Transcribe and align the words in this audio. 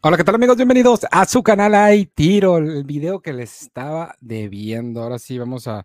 Hola, 0.00 0.16
¿qué 0.16 0.22
tal 0.22 0.36
amigos? 0.36 0.56
Bienvenidos 0.56 1.00
a 1.10 1.24
su 1.26 1.42
canal 1.42 1.74
Hay 1.74 2.06
Tiro, 2.06 2.58
el 2.58 2.84
video 2.84 3.20
que 3.20 3.32
les 3.32 3.62
estaba 3.62 4.14
debiendo. 4.20 5.02
Ahora 5.02 5.18
sí, 5.18 5.36
vamos 5.40 5.66
a 5.66 5.84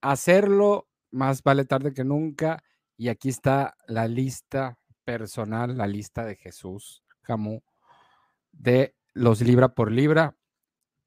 hacerlo. 0.00 0.88
Más 1.10 1.42
vale 1.42 1.66
tarde 1.66 1.92
que 1.92 2.04
nunca. 2.04 2.64
Y 2.96 3.10
aquí 3.10 3.28
está 3.28 3.76
la 3.86 4.08
lista 4.08 4.78
personal, 5.04 5.76
la 5.76 5.86
lista 5.86 6.24
de 6.24 6.36
Jesús 6.36 7.04
Camus 7.20 7.60
de 8.50 8.94
los 9.12 9.42
libra 9.42 9.74
por 9.74 9.92
libra 9.92 10.38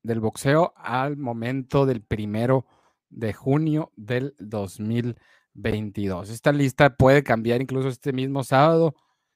del 0.03 0.19
boxeo 0.19 0.75
al 0.77 1.17
momento 1.17 1.87
del 1.87 2.03
primero 2.03 2.67
de 3.09 3.33
junio 3.33 3.91
del 3.95 4.35
2022. 4.37 6.29
Esta 6.29 6.51
lista 6.51 6.95
puede 6.95 7.23
cambiar 7.23 7.63
incluso 7.63 7.87
este 7.87 8.13
mismo 8.13 8.43
sábado. 8.43 8.93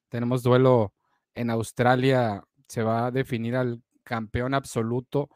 Tenemos 0.09 0.43
duelo 0.43 0.93
en 1.33 1.49
Australia 1.49 2.43
se 2.70 2.83
va 2.83 3.07
a 3.07 3.11
definir 3.11 3.55
al 3.55 3.82
campeón 4.04 4.54
absoluto 4.54 5.29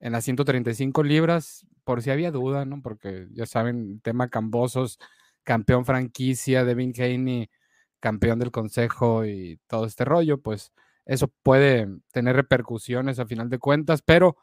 en 0.00 0.12
las 0.12 0.24
135 0.24 1.02
libras, 1.02 1.66
por 1.84 2.02
si 2.02 2.10
había 2.10 2.30
duda, 2.30 2.64
¿no? 2.64 2.82
Porque 2.82 3.28
ya 3.32 3.46
saben, 3.46 4.00
tema 4.00 4.28
Cambosos, 4.28 4.98
campeón 5.44 5.84
franquicia, 5.84 6.64
Devin 6.64 6.92
Haney, 6.98 7.50
campeón 8.00 8.38
del 8.38 8.50
consejo 8.50 9.24
y 9.24 9.60
todo 9.66 9.86
este 9.86 10.04
rollo, 10.04 10.40
pues 10.40 10.72
eso 11.04 11.28
puede 11.42 11.88
tener 12.12 12.36
repercusiones 12.36 13.18
a 13.18 13.26
final 13.26 13.48
de 13.48 13.58
cuentas, 13.58 14.02
pero 14.02 14.36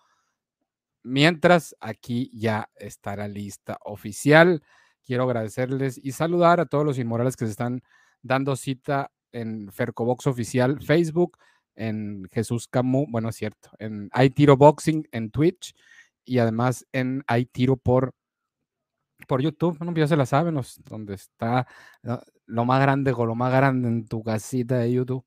mientras 1.03 1.75
aquí 1.79 2.29
ya 2.33 2.69
está 2.75 3.15
la 3.15 3.27
lista 3.27 3.77
oficial. 3.83 4.63
Quiero 5.03 5.23
agradecerles 5.23 5.99
y 6.03 6.11
saludar 6.11 6.59
a 6.59 6.65
todos 6.65 6.85
los 6.85 6.99
inmorales 6.99 7.35
que 7.35 7.45
se 7.45 7.51
están 7.51 7.81
dando 8.21 8.55
cita 8.55 9.11
en 9.31 9.71
Fercobox 9.71 10.27
Oficial 10.27 10.81
Facebook 10.81 11.37
en 11.77 12.27
Jesús 12.31 12.67
Camus, 12.67 13.07
bueno, 13.09 13.29
es 13.29 13.35
cierto, 13.35 13.69
en 13.79 14.09
Hay 14.11 14.29
Tiro 14.31 14.57
Boxing 14.57 15.07
en 15.11 15.31
Twitch 15.31 15.73
y 16.25 16.39
además 16.39 16.85
en 16.91 17.23
Hay 17.27 17.45
Tiro 17.45 17.77
por, 17.77 18.13
por 19.27 19.41
YouTube, 19.41 19.77
bueno, 19.77 19.93
ya 19.95 20.07
se 20.07 20.17
la 20.17 20.25
saben, 20.25 20.59
donde 20.85 21.13
está 21.13 21.67
lo 22.45 22.65
más 22.65 22.81
grande 22.81 23.13
con 23.13 23.27
lo 23.27 23.35
más 23.35 23.51
grande 23.53 23.87
en 23.87 24.07
tu 24.07 24.23
casita 24.23 24.79
de 24.79 24.91
YouTube, 24.91 25.25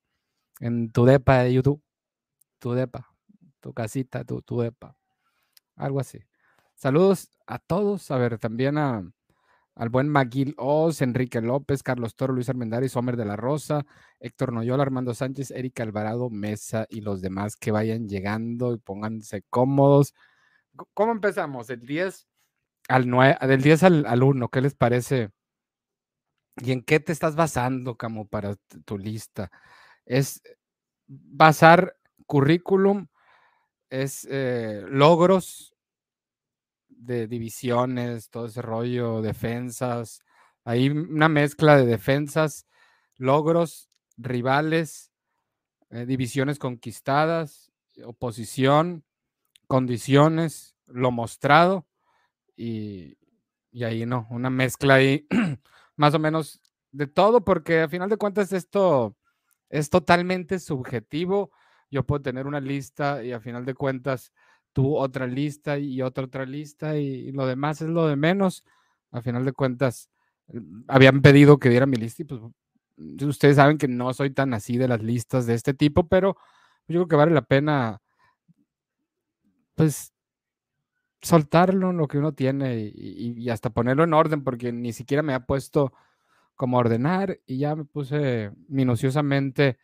en 0.59 0.91
tu 0.91 1.05
depa 1.05 1.39
de 1.39 1.53
YouTube, 1.53 1.81
tu 2.59 2.73
depa, 2.73 3.07
tu 3.59 3.73
casita, 3.73 4.23
tu, 4.23 4.41
tu 4.41 4.61
depa, 4.61 4.95
algo 5.75 5.99
así. 5.99 6.19
Saludos 6.75 7.29
a 7.47 7.59
todos, 7.59 8.11
a 8.11 8.17
ver, 8.17 8.37
también 8.39 8.77
a, 8.77 9.03
al 9.81 9.89
buen 9.89 10.09
Maguil 10.09 10.53
Oz, 10.59 11.01
Enrique 11.01 11.41
López, 11.41 11.81
Carlos 11.81 12.15
Toro, 12.15 12.33
Luis 12.33 12.47
Armendáriz, 12.49 12.95
Homer 12.95 13.17
de 13.17 13.25
la 13.25 13.35
Rosa, 13.35 13.83
Héctor 14.19 14.53
Noyola, 14.53 14.83
Armando 14.83 15.15
Sánchez, 15.15 15.49
Erika 15.49 15.81
Alvarado, 15.81 16.29
Mesa 16.29 16.85
y 16.87 17.01
los 17.01 17.19
demás 17.19 17.55
que 17.55 17.71
vayan 17.71 18.07
llegando 18.07 18.75
y 18.75 18.77
pónganse 18.77 19.41
cómodos. 19.49 20.13
¿Cómo 20.93 21.13
empezamos? 21.13 21.65
Del 21.65 21.81
10 21.81 22.27
al 22.89 23.09
9, 23.09 23.37
del 23.47 23.61
10 23.63 23.83
al, 23.83 24.05
al 24.05 24.21
1, 24.21 24.49
¿qué 24.49 24.61
les 24.61 24.75
parece? 24.75 25.31
¿Y 26.57 26.73
en 26.73 26.83
qué 26.83 26.99
te 26.99 27.11
estás 27.11 27.35
basando, 27.35 27.97
Camo, 27.97 28.27
para 28.27 28.57
tu 28.85 28.99
lista? 28.99 29.49
Es 30.05 30.43
basar 31.07 31.97
currículum, 32.27 33.07
es 33.89 34.27
eh, 34.29 34.83
logros, 34.87 35.70
de 37.01 37.27
divisiones, 37.27 38.29
todo 38.29 38.45
ese 38.45 38.61
rollo, 38.61 39.21
defensas. 39.21 40.21
Hay 40.63 40.89
una 40.89 41.29
mezcla 41.29 41.75
de 41.75 41.85
defensas, 41.85 42.67
logros, 43.15 43.89
rivales, 44.17 45.11
eh, 45.89 46.05
divisiones 46.05 46.59
conquistadas, 46.59 47.71
oposición, 48.05 49.03
condiciones, 49.67 50.75
lo 50.85 51.11
mostrado 51.11 51.87
y, 52.55 53.17
y 53.71 53.83
ahí 53.83 54.05
no, 54.05 54.27
una 54.29 54.49
mezcla 54.49 54.95
ahí 54.95 55.27
más 55.95 56.13
o 56.13 56.19
menos 56.19 56.61
de 56.91 57.07
todo, 57.07 57.43
porque 57.43 57.81
a 57.81 57.89
final 57.89 58.09
de 58.09 58.17
cuentas 58.17 58.53
esto 58.53 59.17
es 59.69 59.89
totalmente 59.89 60.59
subjetivo. 60.59 61.51
Yo 61.89 62.05
puedo 62.05 62.21
tener 62.21 62.47
una 62.47 62.59
lista 62.59 63.23
y 63.23 63.31
a 63.31 63.39
final 63.39 63.65
de 63.65 63.73
cuentas 63.73 64.31
tú 64.73 64.97
otra 64.97 65.27
lista 65.27 65.77
y 65.77 66.01
otra 66.01 66.25
otra 66.25 66.45
lista 66.45 66.97
y, 66.97 67.31
lo 67.31 67.45
demás 67.47 67.81
es 67.81 67.89
lo 67.89 68.07
de 68.07 68.15
menos. 68.15 68.63
A 69.11 69.21
final 69.21 69.45
de 69.45 69.53
cuentas, 69.53 70.09
mm, 70.47 70.83
habían 70.87 71.21
pedido 71.21 71.59
que 71.59 71.69
diera 71.69 71.85
mi 71.85 71.97
lista 71.97 72.23
y 72.23 72.25
pues 72.25 72.41
mm, 72.97 73.23
ustedes 73.27 73.57
saben 73.57 73.77
que 73.77 73.87
no 73.87 74.13
soy 74.13 74.31
tan 74.31 74.53
así 74.53 74.77
de 74.77 74.87
las 74.87 75.01
listas 75.01 75.45
de 75.45 75.55
este 75.55 75.73
tipo, 75.73 76.07
pero 76.07 76.37
yo 76.87 76.99
creo 76.99 77.07
que 77.07 77.15
vale 77.15 77.33
la 77.33 77.43
pena 77.43 78.01
pues 79.75 80.13
soltarlo 81.21 81.93
lo 81.93 82.07
que 82.07 82.17
uno 82.17 82.33
tiene 82.33 82.91
y, 82.93 83.49
hasta 83.49 83.69
ponerlo 83.69 84.03
en 84.03 84.13
orden 84.13 84.43
porque 84.43 84.71
ni 84.71 84.93
siquiera 84.93 85.23
me 85.23 85.33
ha 85.33 85.45
puesto 85.45 85.93
como 86.55 86.77
ordenar 86.77 87.39
y 87.45 87.59
ya 87.59 87.75
me 87.75 87.85
puse 87.85 88.51
minuciosamente 88.67 89.77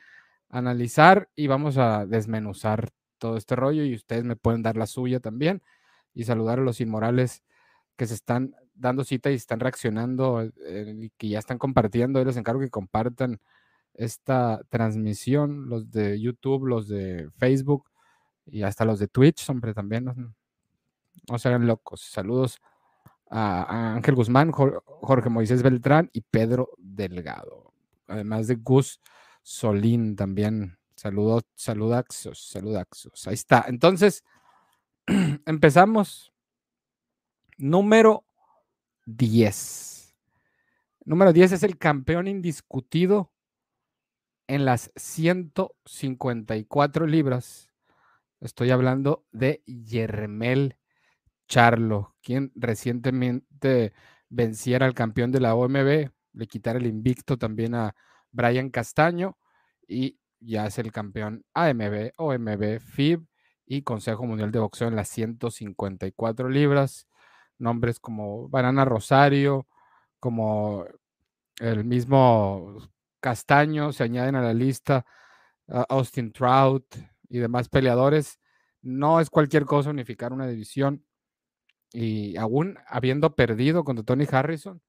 a 0.50 0.60
analizar 0.60 1.30
y 1.36 1.48
vamos 1.48 1.78
a 1.78 2.06
desmenuzar 2.06 2.92
todo 3.18 3.38
este 3.38 3.56
rollo 3.56 3.84
y 3.84 3.96
ustedes 3.96 4.24
me 4.24 4.36
pueden 4.36 4.64
dar 4.64 4.78
la 4.78 4.88
suya 4.88 5.20
también 5.20 5.62
y 6.14 6.24
saludar 6.24 6.60
a 6.60 6.64
los 6.64 6.82
inmorales 6.82 7.44
que 7.96 8.08
se 8.08 8.14
están 8.14 8.56
dando 8.76 9.04
cita 9.04 9.32
y 9.32 9.36
están 9.36 9.60
reaccionando 9.60 10.42
eh, 10.66 10.96
y 10.98 11.10
que 11.12 11.30
ya 11.30 11.40
están 11.40 11.58
compartiendo. 11.58 12.20
Yo 12.20 12.26
les 12.26 12.38
encargo 12.38 12.62
que 12.62 12.70
compartan 12.70 13.40
esta 13.94 14.62
transmisión, 14.70 15.70
los 15.70 15.92
de 15.92 16.20
YouTube, 16.22 16.68
los 16.68 16.88
de 16.88 17.30
Facebook 17.38 17.90
y 18.46 18.62
hasta 18.62 18.86
los 18.86 19.00
de 19.00 19.08
Twitch, 19.08 19.50
hombre, 19.50 19.74
también. 19.74 20.06
No, 21.30 21.40
se 21.40 21.48
hagan 21.50 21.68
locos. 21.68 22.02
Saludos 22.02 22.60
a, 23.30 23.96
Ángel 23.96 24.16
Guzmán, 24.16 24.52
Jorge 24.52 25.30
Moisés 25.30 25.64
Beltrán 25.64 26.10
y 26.14 26.22
Pedro 26.22 26.70
Delgado. 26.78 27.74
Además 28.08 28.48
de 28.48 28.56
Gus 28.56 29.02
Solín 29.42 30.16
también 30.16 30.78
Saludos, 30.98 31.44
saludaxos, 31.56 32.50
saludaxos. 32.50 33.26
Ahí 33.28 33.36
está. 33.36 33.66
Entonces, 33.68 34.24
empezamos. 35.46 36.34
Número 37.60 38.26
10. 39.06 40.16
Número 41.06 41.34
10 41.34 41.52
es 41.54 41.64
el 41.64 41.78
campeón 41.78 42.28
indiscutido 42.28 43.32
en 44.48 44.66
las 44.66 44.92
154 44.96 47.06
libras. 47.06 47.70
Estoy 48.40 48.72
hablando 48.72 49.24
de 49.32 49.62
Yermel 49.66 50.78
Charlo, 51.48 52.16
quien 52.24 52.52
recientemente 52.56 53.94
venciera 54.30 54.88
al 54.88 54.96
campeón 54.96 55.32
de 55.32 55.42
la 55.42 55.54
OMB, 55.54 56.10
le 56.34 56.48
quitara 56.48 56.80
el 56.80 56.88
invicto 56.88 57.38
también 57.38 57.76
a 57.76 57.96
Brian 58.32 58.70
Castaño 58.70 59.38
y 59.88 60.20
ya 60.40 60.66
es 60.66 60.78
el 60.80 60.92
campeón 60.92 61.46
AMB, 61.54 62.12
OMB, 62.16 62.80
FIB 62.80 63.26
y 63.66 63.82
Consejo 63.82 64.26
Mundial 64.26 64.52
de 64.52 64.60
Boxeo 64.60 64.88
en 64.88 64.96
las 64.96 65.10
154 65.10 66.50
libras. 66.50 67.08
Nombres 67.58 68.00
como 68.00 68.48
Banana 68.50 68.86
Rosario, 68.86 69.68
como 70.20 70.86
el 71.60 71.84
mismo 71.86 72.78
Castaño 73.20 73.92
se 73.92 74.04
añaden 74.04 74.36
a 74.36 74.42
la 74.42 74.54
lista, 74.54 75.06
Austin 75.90 76.32
Trout 76.32 76.86
y 77.30 77.40
demás 77.40 77.68
peleadores. 77.68 78.40
No 78.82 79.20
es 79.20 79.30
cualquier 79.30 79.66
cosa 79.66 79.90
unificar 79.90 80.34
una 80.34 80.48
división. 80.48 81.04
Y 81.92 82.38
aún 82.38 82.78
habiendo 82.88 83.36
perdido 83.36 83.84
contra 83.84 84.06
Tony 84.06 84.26
Harrison, 84.32 84.82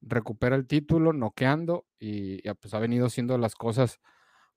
recupera 0.00 0.56
el 0.56 0.66
título, 0.66 1.12
noqueando 1.12 1.86
y 1.98 2.40
pues 2.54 2.72
ha 2.72 2.78
venido 2.78 3.06
haciendo 3.06 3.36
las 3.36 3.54
cosas 3.54 4.00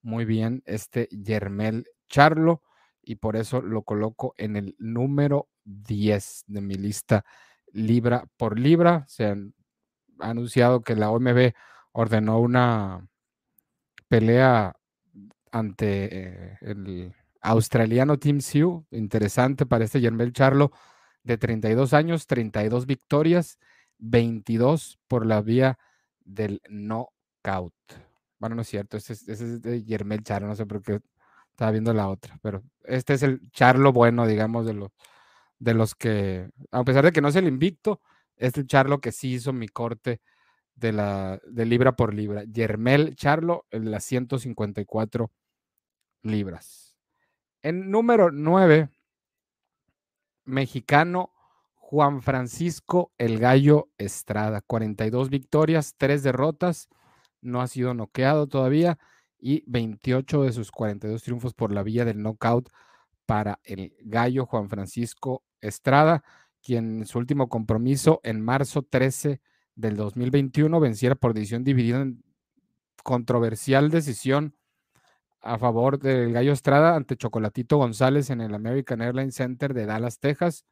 muy 0.01 0.25
bien 0.25 0.63
este 0.65 1.07
Yermel 1.11 1.85
Charlo 2.07 2.61
y 3.01 3.15
por 3.15 3.35
eso 3.35 3.61
lo 3.61 3.83
coloco 3.83 4.33
en 4.37 4.55
el 4.55 4.75
número 4.79 5.49
10 5.63 6.43
de 6.47 6.61
mi 6.61 6.75
lista 6.75 7.25
libra 7.71 8.25
por 8.37 8.59
libra. 8.59 9.05
Se 9.07 9.25
ha 9.25 9.35
anunciado 10.19 10.81
que 10.81 10.95
la 10.95 11.11
OMB 11.11 11.53
ordenó 11.91 12.39
una 12.39 13.07
pelea 14.07 14.75
ante 15.51 16.09
eh, 16.11 16.57
el 16.61 17.13
australiano 17.41 18.17
Tim 18.17 18.41
Sioux. 18.41 18.85
Interesante 18.91 19.65
para 19.65 19.85
este 19.85 20.01
Yermel 20.01 20.33
Charlo 20.33 20.71
de 21.23 21.37
32 21.37 21.93
años, 21.93 22.27
32 22.27 22.85
victorias, 22.85 23.59
22 23.97 24.99
por 25.07 25.25
la 25.25 25.41
vía 25.41 25.77
del 26.19 26.61
knockout. 26.69 27.73
Bueno, 28.39 28.55
no 28.55 28.61
es 28.61 28.69
cierto, 28.69 28.97
ese 28.97 29.13
es, 29.13 29.61
de 29.61 29.83
Yermel 29.83 30.23
Charlo, 30.23 30.47
no 30.47 30.55
sé 30.55 30.65
por 30.65 30.81
qué 30.81 31.01
estaba 31.51 31.71
viendo 31.71 31.93
la 31.93 32.07
otra, 32.07 32.39
pero 32.41 32.63
este 32.83 33.13
es 33.13 33.23
el 33.23 33.51
Charlo 33.51 33.91
bueno, 33.91 34.25
digamos, 34.25 34.65
de 34.65 34.73
los, 34.73 34.91
de 35.59 35.73
los 35.73 35.93
que, 35.93 36.49
a 36.71 36.83
pesar 36.83 37.03
de 37.03 37.11
que 37.11 37.21
no 37.21 37.27
es 37.27 37.35
el 37.35 37.47
invicto, 37.47 38.01
es 38.37 38.55
el 38.57 38.65
Charlo 38.65 39.01
que 39.01 39.11
sí 39.11 39.33
hizo 39.33 39.51
mi 39.51 39.67
corte 39.67 40.21
de, 40.75 40.93
la, 40.93 41.41
de 41.45 41.65
libra 41.65 41.95
por 41.95 42.13
libra. 42.13 42.43
Yermel 42.45 43.15
Charlo, 43.15 43.65
el 43.71 43.85
de 43.85 43.91
las 43.91 44.05
154 44.05 45.31
libras. 46.23 46.95
En 47.61 47.91
número 47.91 48.31
9, 48.31 48.89
mexicano 50.45 51.33
Juan 51.75 52.21
Francisco 52.21 53.11
El 53.17 53.39
Gallo 53.39 53.89
Estrada, 53.97 54.61
42 54.61 55.29
victorias, 55.29 55.95
3 55.97 56.23
derrotas, 56.23 56.87
no 57.41 57.61
ha 57.61 57.67
sido 57.67 57.93
noqueado 57.93 58.47
todavía 58.47 58.97
y 59.39 59.63
28 59.67 60.43
de 60.43 60.51
sus 60.51 60.71
42 60.71 61.23
triunfos 61.23 61.53
por 61.53 61.71
la 61.71 61.83
vía 61.83 62.05
del 62.05 62.21
knockout 62.21 62.69
para 63.25 63.59
el 63.63 63.93
Gallo 64.01 64.45
Juan 64.45 64.69
Francisco 64.69 65.43
Estrada, 65.61 66.23
quien 66.61 66.99
en 66.99 67.05
su 67.05 67.19
último 67.19 67.47
compromiso 67.47 68.19
en 68.23 68.41
marzo 68.41 68.81
13 68.81 69.41
del 69.75 69.95
2021 69.95 70.79
venciera 70.79 71.15
por 71.15 71.33
decisión 71.33 71.63
dividida 71.63 72.01
en 72.01 72.23
controversial 73.03 73.89
decisión 73.89 74.55
a 75.41 75.57
favor 75.57 75.99
del 75.99 76.33
Gallo 76.33 76.51
Estrada 76.51 76.95
ante 76.95 77.15
Chocolatito 77.15 77.77
González 77.77 78.29
en 78.29 78.41
el 78.41 78.53
American 78.53 79.01
Airlines 79.01 79.35
Center 79.35 79.73
de 79.73 79.85
Dallas, 79.85 80.19
Texas. 80.19 80.65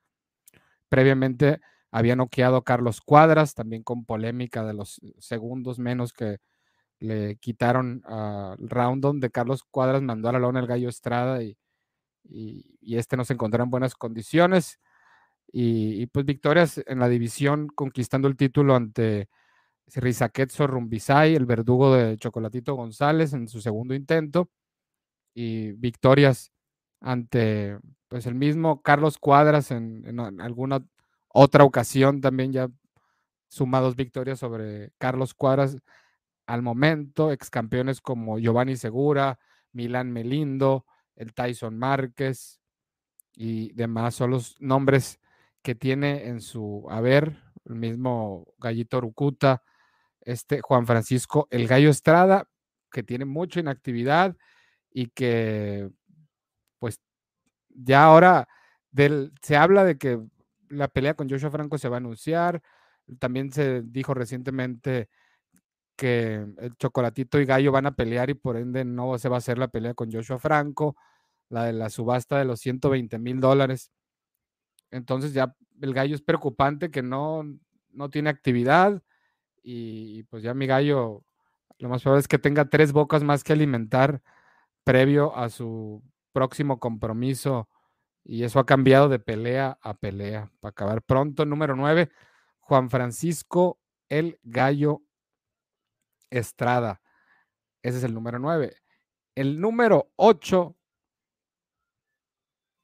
Previamente 0.90 1.62
había 1.92 2.16
noqueado 2.16 2.58
a 2.58 2.64
Carlos 2.64 3.02
Cuadras, 3.02 3.54
también 3.54 3.84
con 3.84 4.04
polémica 4.04 4.66
de 4.66 4.74
los 4.74 5.00
segundos 5.20 5.80
menos 5.80 6.12
que 6.12 6.40
le 7.00 7.38
quitaron 7.38 8.02
al 8.06 8.58
round 8.70 9.02
donde 9.02 9.30
Carlos 9.30 9.64
Cuadras 9.70 10.02
mandó 10.02 10.30
a 10.30 10.34
la 10.34 10.40
lona 10.40 10.60
el 10.60 10.68
Gallo 10.68 10.90
Estrada 10.90 11.44
y, 11.44 11.58
y, 12.30 12.98
este 12.98 13.18
no 13.18 13.26
se 13.26 13.34
encontró 13.34 13.64
en 13.64 13.70
buenas 13.70 13.96
condiciones. 13.96 14.80
Y, 15.52 16.08
pues 16.08 16.26
victorias 16.26 16.82
en 16.88 17.00
la 17.00 17.10
división, 17.10 17.68
conquistando 17.68 18.28
el 18.28 18.36
título 18.36 18.76
ante 18.76 19.30
Rizaquetzo 19.96 20.68
Rumbisay, 20.68 21.36
el 21.36 21.46
verdugo 21.46 21.96
de 21.96 22.18
Chocolatito 22.18 22.76
González 22.76 23.34
en 23.34 23.48
su 23.48 23.62
segundo 23.62 23.96
intento. 23.96 24.50
Y 25.34 25.74
victorias 25.74 26.52
ante 27.02 27.78
pues 28.08 28.26
el 28.26 28.36
mismo 28.36 28.82
Carlos 28.82 29.18
Cuadras 29.18 29.72
en, 29.72 30.20
alguna 30.42 30.86
otra 31.30 31.64
ocasión 31.64 32.22
también 32.22 32.52
ya 32.52 32.70
suma 33.50 33.80
dos 33.82 33.96
victorias 33.96 34.40
sobre 34.40 34.92
Carlos 34.98 35.34
Cuadras 35.34 35.78
al 36.48 36.62
momento, 36.62 37.32
ex 37.32 37.50
campeones 37.50 38.02
como 38.02 38.40
Giovanni 38.40 38.78
Segura, 38.78 39.38
Milán 39.74 40.12
Melindo, 40.12 40.86
el 41.16 41.34
Tyson 41.34 41.78
Márquez 41.78 42.62
y 43.36 43.74
demás 43.74 44.16
son 44.16 44.32
los 44.32 44.56
nombres 44.60 45.20
que 45.62 45.76
tiene 45.76 46.28
en 46.28 46.42
su 46.42 46.88
haber 46.90 47.38
el 47.66 47.76
mismo 47.76 48.48
Gallito 48.58 49.02
Rucuta, 49.02 49.62
este 50.22 50.62
Juan 50.62 50.88
Francisco 50.88 51.48
El 51.52 51.68
Gallo 51.68 51.90
Estrada, 51.90 52.50
que 52.92 53.04
tiene 53.04 53.26
mucha 53.26 53.60
inactividad 53.60 54.36
y 54.90 55.08
que 55.08 55.90
pues 56.80 57.02
ya 57.70 58.06
ahora 58.06 58.48
se 59.42 59.58
habla 59.58 59.84
de 59.84 59.98
que 59.98 60.20
la 60.70 60.88
pelea 60.88 61.14
con 61.14 61.30
Joshua 61.30 61.52
Franco 61.52 61.78
se 61.78 61.90
va 61.90 61.98
a 61.98 62.00
anunciar. 62.00 62.62
También 63.20 63.52
se 63.52 63.82
dijo 63.84 64.14
recientemente 64.14 65.10
que 65.98 66.36
el 66.60 66.76
Chocolatito 66.78 67.42
y 67.42 67.46
Gallo 67.46 67.72
van 67.74 67.88
a 67.88 67.96
pelear 67.96 68.30
y 68.30 68.36
por 68.36 68.58
ende 68.58 68.86
no 68.86 69.18
se 69.18 69.30
va 69.30 69.38
a 69.38 69.40
hacer 69.40 69.58
la 69.58 69.68
pelea 69.68 69.94
con 69.94 70.12
Joshua 70.12 70.40
Franco, 70.40 70.96
la 71.50 71.66
de 71.66 71.74
la 71.74 71.90
subasta 71.90 72.38
de 72.40 72.46
los 72.46 72.60
120 72.62 73.20
mil 73.20 73.42
dólares. 73.42 73.92
Entonces 74.92 75.34
ya 75.34 75.56
el 75.82 75.94
Gallo 75.94 76.16
es 76.16 76.22
preocupante 76.22 76.92
que 76.92 77.04
no, 77.04 77.44
no 77.92 78.10
tiene 78.10 78.30
actividad 78.30 79.02
y 79.64 80.24
pues 80.24 80.44
ya 80.44 80.54
mi 80.54 80.68
Gallo 80.68 81.24
lo 81.80 81.90
más 81.90 82.02
probable 82.02 82.22
es 82.22 82.28
que 82.28 82.40
tenga 82.40 82.66
tres 82.70 82.92
bocas 82.92 83.24
más 83.24 83.44
que 83.44 83.54
alimentar 83.54 84.22
previo 84.84 85.36
a 85.36 85.50
su 85.50 86.04
próximo 86.32 86.80
compromiso 86.80 87.68
y 88.24 88.44
eso 88.44 88.60
ha 88.60 88.66
cambiado 88.66 89.10
de 89.10 89.20
pelea 89.20 89.78
a 89.82 89.94
pelea. 89.96 90.52
Para 90.60 90.72
acabar 90.72 91.02
pronto, 91.02 91.46
número 91.46 91.76
9, 91.76 92.10
Juan 92.60 92.90
Francisco 92.90 93.80
El 94.10 94.40
Gallo 94.44 95.02
Estrada. 96.30 97.02
Ese 97.82 98.00
es 98.00 98.04
el 98.04 98.14
número 98.14 98.40
9. 98.40 98.76
El 99.36 99.60
número 99.60 100.12
8, 100.16 100.76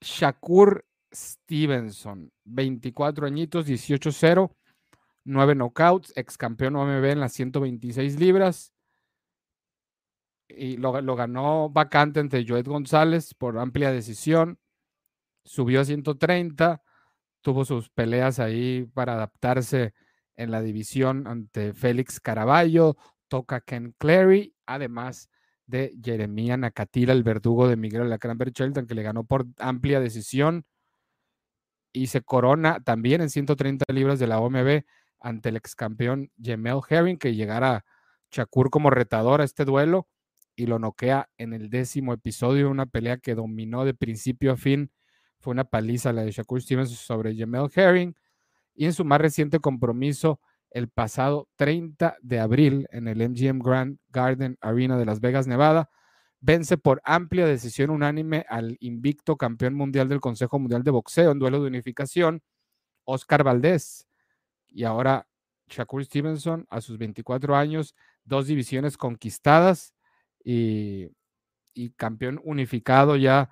Shakur 0.01 0.85
Stevenson, 1.11 2.31
24 2.43 3.25
añitos, 3.25 3.67
18-0, 3.67 4.55
9 5.25 5.55
knockouts, 5.55 6.13
ex 6.15 6.37
campeón 6.37 6.75
OMB 6.75 7.05
en 7.05 7.19
las 7.19 7.33
126 7.33 8.19
libras 8.19 8.73
y 10.55 10.77
lo, 10.77 10.91
ganó 11.15 11.69
vacante 11.69 12.19
entre 12.19 12.45
Joed 12.47 12.65
González 12.65 13.33
por 13.33 13.57
amplia 13.57 13.91
decisión. 13.91 14.59
Subió 15.45 15.81
a 15.81 15.85
130, 15.85 16.81
tuvo 17.41 17.65
sus 17.65 17.89
peleas 17.89 18.39
ahí 18.39 18.85
para 18.93 19.13
adaptarse 19.13 19.93
en 20.35 20.51
la 20.51 20.61
división 20.61 21.27
ante 21.27 21.73
Félix 21.73 22.19
Caraballo, 22.19 22.95
toca 23.27 23.61
Ken 23.61 23.95
Clary, 23.97 24.55
además 24.65 25.29
de 25.65 25.95
Jeremía 26.03 26.57
Nakatila, 26.57 27.13
el 27.13 27.23
verdugo 27.23 27.67
de 27.67 27.77
Miguel 27.77 28.03
Alacrán 28.03 28.37
Shelton, 28.37 28.85
que 28.85 28.95
le 28.95 29.03
ganó 29.03 29.23
por 29.23 29.45
amplia 29.57 29.99
decisión 29.99 30.65
y 31.93 32.07
se 32.07 32.21
corona 32.21 32.79
también 32.83 33.21
en 33.21 33.29
130 33.29 33.85
libras 33.93 34.19
de 34.19 34.27
la 34.27 34.39
OMB 34.39 34.83
ante 35.19 35.49
el 35.49 35.55
ex 35.55 35.75
campeón 35.75 36.31
Jemel 36.41 36.81
Herring, 36.89 37.17
que 37.17 37.35
llegará 37.35 37.85
Shakur 38.31 38.69
como 38.69 38.89
retador 38.89 39.41
a 39.41 39.43
este 39.43 39.63
duelo 39.63 40.07
y 40.55 40.65
lo 40.65 40.79
noquea 40.79 41.29
en 41.37 41.53
el 41.53 41.69
décimo 41.69 42.13
episodio, 42.13 42.69
una 42.69 42.85
pelea 42.85 43.17
que 43.17 43.35
dominó 43.35 43.85
de 43.85 43.93
principio 43.93 44.51
a 44.51 44.57
fin. 44.57 44.91
Fue 45.39 45.51
una 45.51 45.63
paliza 45.63 46.13
la 46.13 46.23
de 46.23 46.31
Shakur 46.31 46.61
Stevens 46.61 46.91
sobre 46.91 47.35
Jamel 47.35 47.69
Herring. 47.73 48.15
Y 48.75 48.85
en 48.85 48.93
su 48.93 49.05
más 49.05 49.21
reciente 49.21 49.59
compromiso, 49.59 50.39
el 50.73 50.89
pasado 50.89 51.47
30 51.55 52.17
de 52.21 52.39
abril, 52.39 52.87
en 52.91 53.07
el 53.07 53.29
MGM 53.29 53.59
Grand 53.59 53.99
Garden 54.09 54.57
Arena 54.59 54.97
de 54.97 55.05
Las 55.05 55.21
Vegas, 55.21 55.45
Nevada, 55.45 55.89
vence 56.41 56.77
por 56.77 56.99
amplia 57.05 57.45
decisión 57.45 57.91
unánime 57.91 58.45
al 58.49 58.75
invicto 58.79 59.37
campeón 59.37 59.75
mundial 59.75 60.09
del 60.09 60.19
Consejo 60.19 60.57
Mundial 60.59 60.83
de 60.83 60.91
Boxeo 60.91 61.31
en 61.31 61.39
duelo 61.39 61.61
de 61.61 61.67
unificación, 61.67 62.41
Oscar 63.05 63.43
Valdés. 63.43 64.07
Y 64.67 64.83
ahora 64.83 65.27
Shakur 65.69 66.03
Stevenson, 66.03 66.65
a 66.71 66.81
sus 66.81 66.97
24 66.97 67.55
años, 67.55 67.95
dos 68.25 68.47
divisiones 68.47 68.97
conquistadas 68.97 69.93
y, 70.43 71.11
campeón 71.97 72.39
unificado 72.43 73.15
ya 73.15 73.49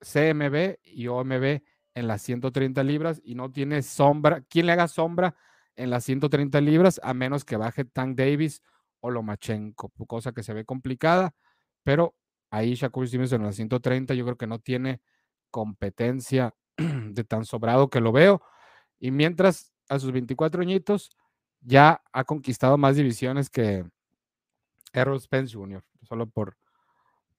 CMB 0.00 0.78
y 0.84 1.06
OMB 1.06 1.62
en 1.94 2.06
las 2.06 2.22
130 2.22 2.82
libras 2.82 3.20
y 3.24 3.36
no 3.36 3.50
tiene 3.50 3.82
sombra. 3.82 4.42
¿Quién 4.48 4.66
le 4.66 4.72
haga 4.72 4.88
sombra 4.88 5.36
en 5.78 5.90
las 5.90 6.04
130 6.04 6.60
libras 6.60 7.00
a 7.02 7.14
menos 7.14 7.44
que 7.44 7.56
baje 7.56 7.84
Tank 7.84 8.16
Davis 8.16 8.62
o 9.00 9.10
Lomachenko? 9.10 9.90
Cosa 10.06 10.32
que 10.32 10.42
se 10.42 10.52
ve 10.52 10.64
complicada, 10.64 11.34
pero 11.82 12.14
ahí 12.50 12.74
Shakur 12.74 13.08
Stevenson 13.08 13.40
en 13.40 13.46
las 13.46 13.56
130 13.56 14.14
yo 14.14 14.24
creo 14.24 14.36
que 14.36 14.46
no 14.46 14.58
tiene 14.58 15.00
competencia 15.50 16.54
de 16.76 17.24
tan 17.24 17.44
sobrado 17.44 17.88
que 17.88 18.00
lo 18.00 18.12
veo. 18.12 18.42
Y 18.98 19.10
mientras 19.10 19.72
a 19.88 19.98
sus 19.98 20.12
24 20.12 20.60
añitos 20.60 21.10
ya 21.60 22.02
ha 22.12 22.24
conquistado 22.24 22.76
más 22.76 22.96
divisiones 22.96 23.48
que, 23.50 23.84
Errol 24.92 25.20
Spence 25.20 25.54
Jr., 25.54 25.84
solo 26.02 26.26
por, 26.28 26.56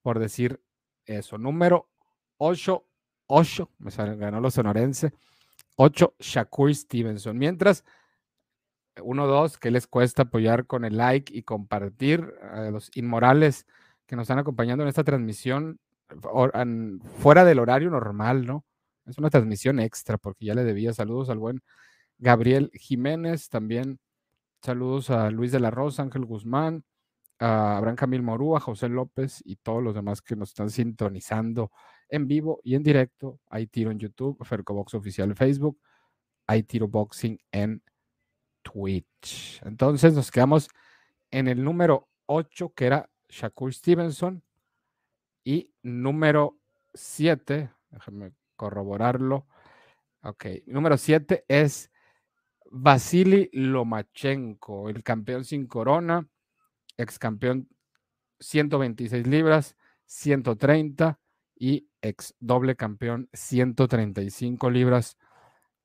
por 0.02 0.20
decir 0.20 0.62
eso. 1.06 1.38
Número 1.38 1.90
8, 2.38 2.86
8, 3.28 3.72
me 3.80 3.92
ganó 4.16 4.40
los 4.40 4.54
sonorense. 4.54 5.14
8, 5.76 6.16
Shakur 6.20 6.74
Stevenson. 6.74 7.38
Mientras, 7.38 7.84
1, 9.02 9.28
2, 9.28 9.58
¿qué 9.58 9.72
les 9.72 9.88
cuesta 9.88 10.24
apoyar 10.24 10.66
con 10.66 10.86
el 10.86 10.98
like 10.98 11.36
y 11.36 11.44
compartir 11.44 12.34
a 12.42 12.70
los 12.70 12.92
inmorales 12.96 13.66
que 14.06 14.16
nos 14.16 14.24
están 14.24 14.40
acompañando 14.40 14.84
en 14.84 14.90
esta 14.90 15.04
transmisión 15.04 15.80
fuera 17.20 17.46
del 17.46 17.60
horario 17.60 17.90
normal, 17.92 18.46
¿no? 18.46 18.66
Es 19.06 19.18
una 19.18 19.30
transmisión 19.30 19.80
extra 19.80 20.18
porque 20.18 20.46
ya 20.46 20.56
le 20.56 20.64
debía 20.64 20.94
saludos 20.94 21.30
al 21.30 21.38
buen 21.38 21.62
Gabriel 22.18 22.72
Jiménez, 22.74 23.50
también 23.50 24.00
saludos 24.62 25.10
a 25.10 25.30
Luis 25.30 25.52
de 25.52 25.60
la 25.60 25.72
Rosa, 25.72 26.04
Ángel 26.04 26.26
Guzmán, 26.26 26.84
a 27.40 27.78
Abraham 27.78 27.96
Camil 27.96 28.24
Morúa, 28.24 28.60
José 28.60 28.90
López 28.90 29.42
y 29.46 29.56
todos 29.58 29.82
los 29.82 29.96
demás 29.96 30.22
que 30.22 30.36
nos 30.36 30.50
están 30.50 30.70
sintonizando 30.70 31.72
en 32.10 32.28
vivo 32.28 32.60
y 32.64 32.76
en 32.76 32.84
directo. 32.84 33.40
Hay 33.50 33.68
tiro 33.68 33.92
en 33.92 34.00
YouTube, 34.00 34.44
Fercobox 34.44 34.96
Oficial 34.96 35.30
en 35.30 35.36
Facebook, 35.36 35.80
hay 36.48 36.64
tiro 36.64 36.88
boxing 36.88 37.40
en 37.52 37.82
Twitch. 38.62 39.62
Entonces 39.64 40.14
nos 40.14 40.32
quedamos 40.32 40.70
en 41.32 41.48
el 41.48 41.64
número 41.64 42.10
8, 42.26 42.74
que 42.76 42.86
era 42.86 43.10
Shakur 43.30 43.74
Stevenson, 43.74 44.44
y 45.44 45.72
número 45.82 46.60
7, 46.94 47.72
déjenme 47.92 48.34
corroborarlo. 48.56 49.48
Ok, 50.22 50.46
número 50.66 50.98
7 50.98 51.46
es 51.48 51.92
Vasily 52.72 53.50
Lomachenko, 53.54 54.90
el 54.90 55.04
campeón 55.04 55.46
sin 55.46 55.66
corona 55.66 56.28
ex 57.00 57.18
campeón 57.18 57.70
126 58.42 59.26
libras, 59.26 59.76
130 60.06 61.20
y 61.56 61.90
ex 62.02 62.36
doble 62.40 62.76
campeón 62.76 63.30
135 63.34 64.70
libras. 64.70 65.18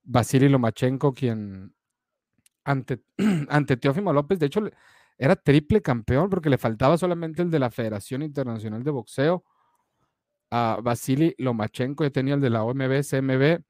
Vasily 0.02 0.48
Lomachenko, 0.48 1.14
quien 1.14 1.74
ante, 2.64 3.02
ante 3.48 3.76
Teófimo 3.76 4.12
López, 4.12 4.38
de 4.38 4.46
hecho, 4.46 4.62
era 5.18 5.36
triple 5.36 5.82
campeón 5.82 6.28
porque 6.30 6.50
le 6.50 6.58
faltaba 6.58 6.98
solamente 6.98 7.42
el 7.42 7.50
de 7.50 7.58
la 7.58 7.70
Federación 7.70 8.22
Internacional 8.22 8.82
de 8.82 8.90
Boxeo. 8.90 9.44
A 10.50 10.78
Vasily 10.82 11.34
Lomachenko 11.38 12.04
ya 12.04 12.10
tenía 12.10 12.34
el 12.34 12.40
de 12.40 12.50
la 12.50 12.64
OMB, 12.64 13.02
CMB 13.02 13.62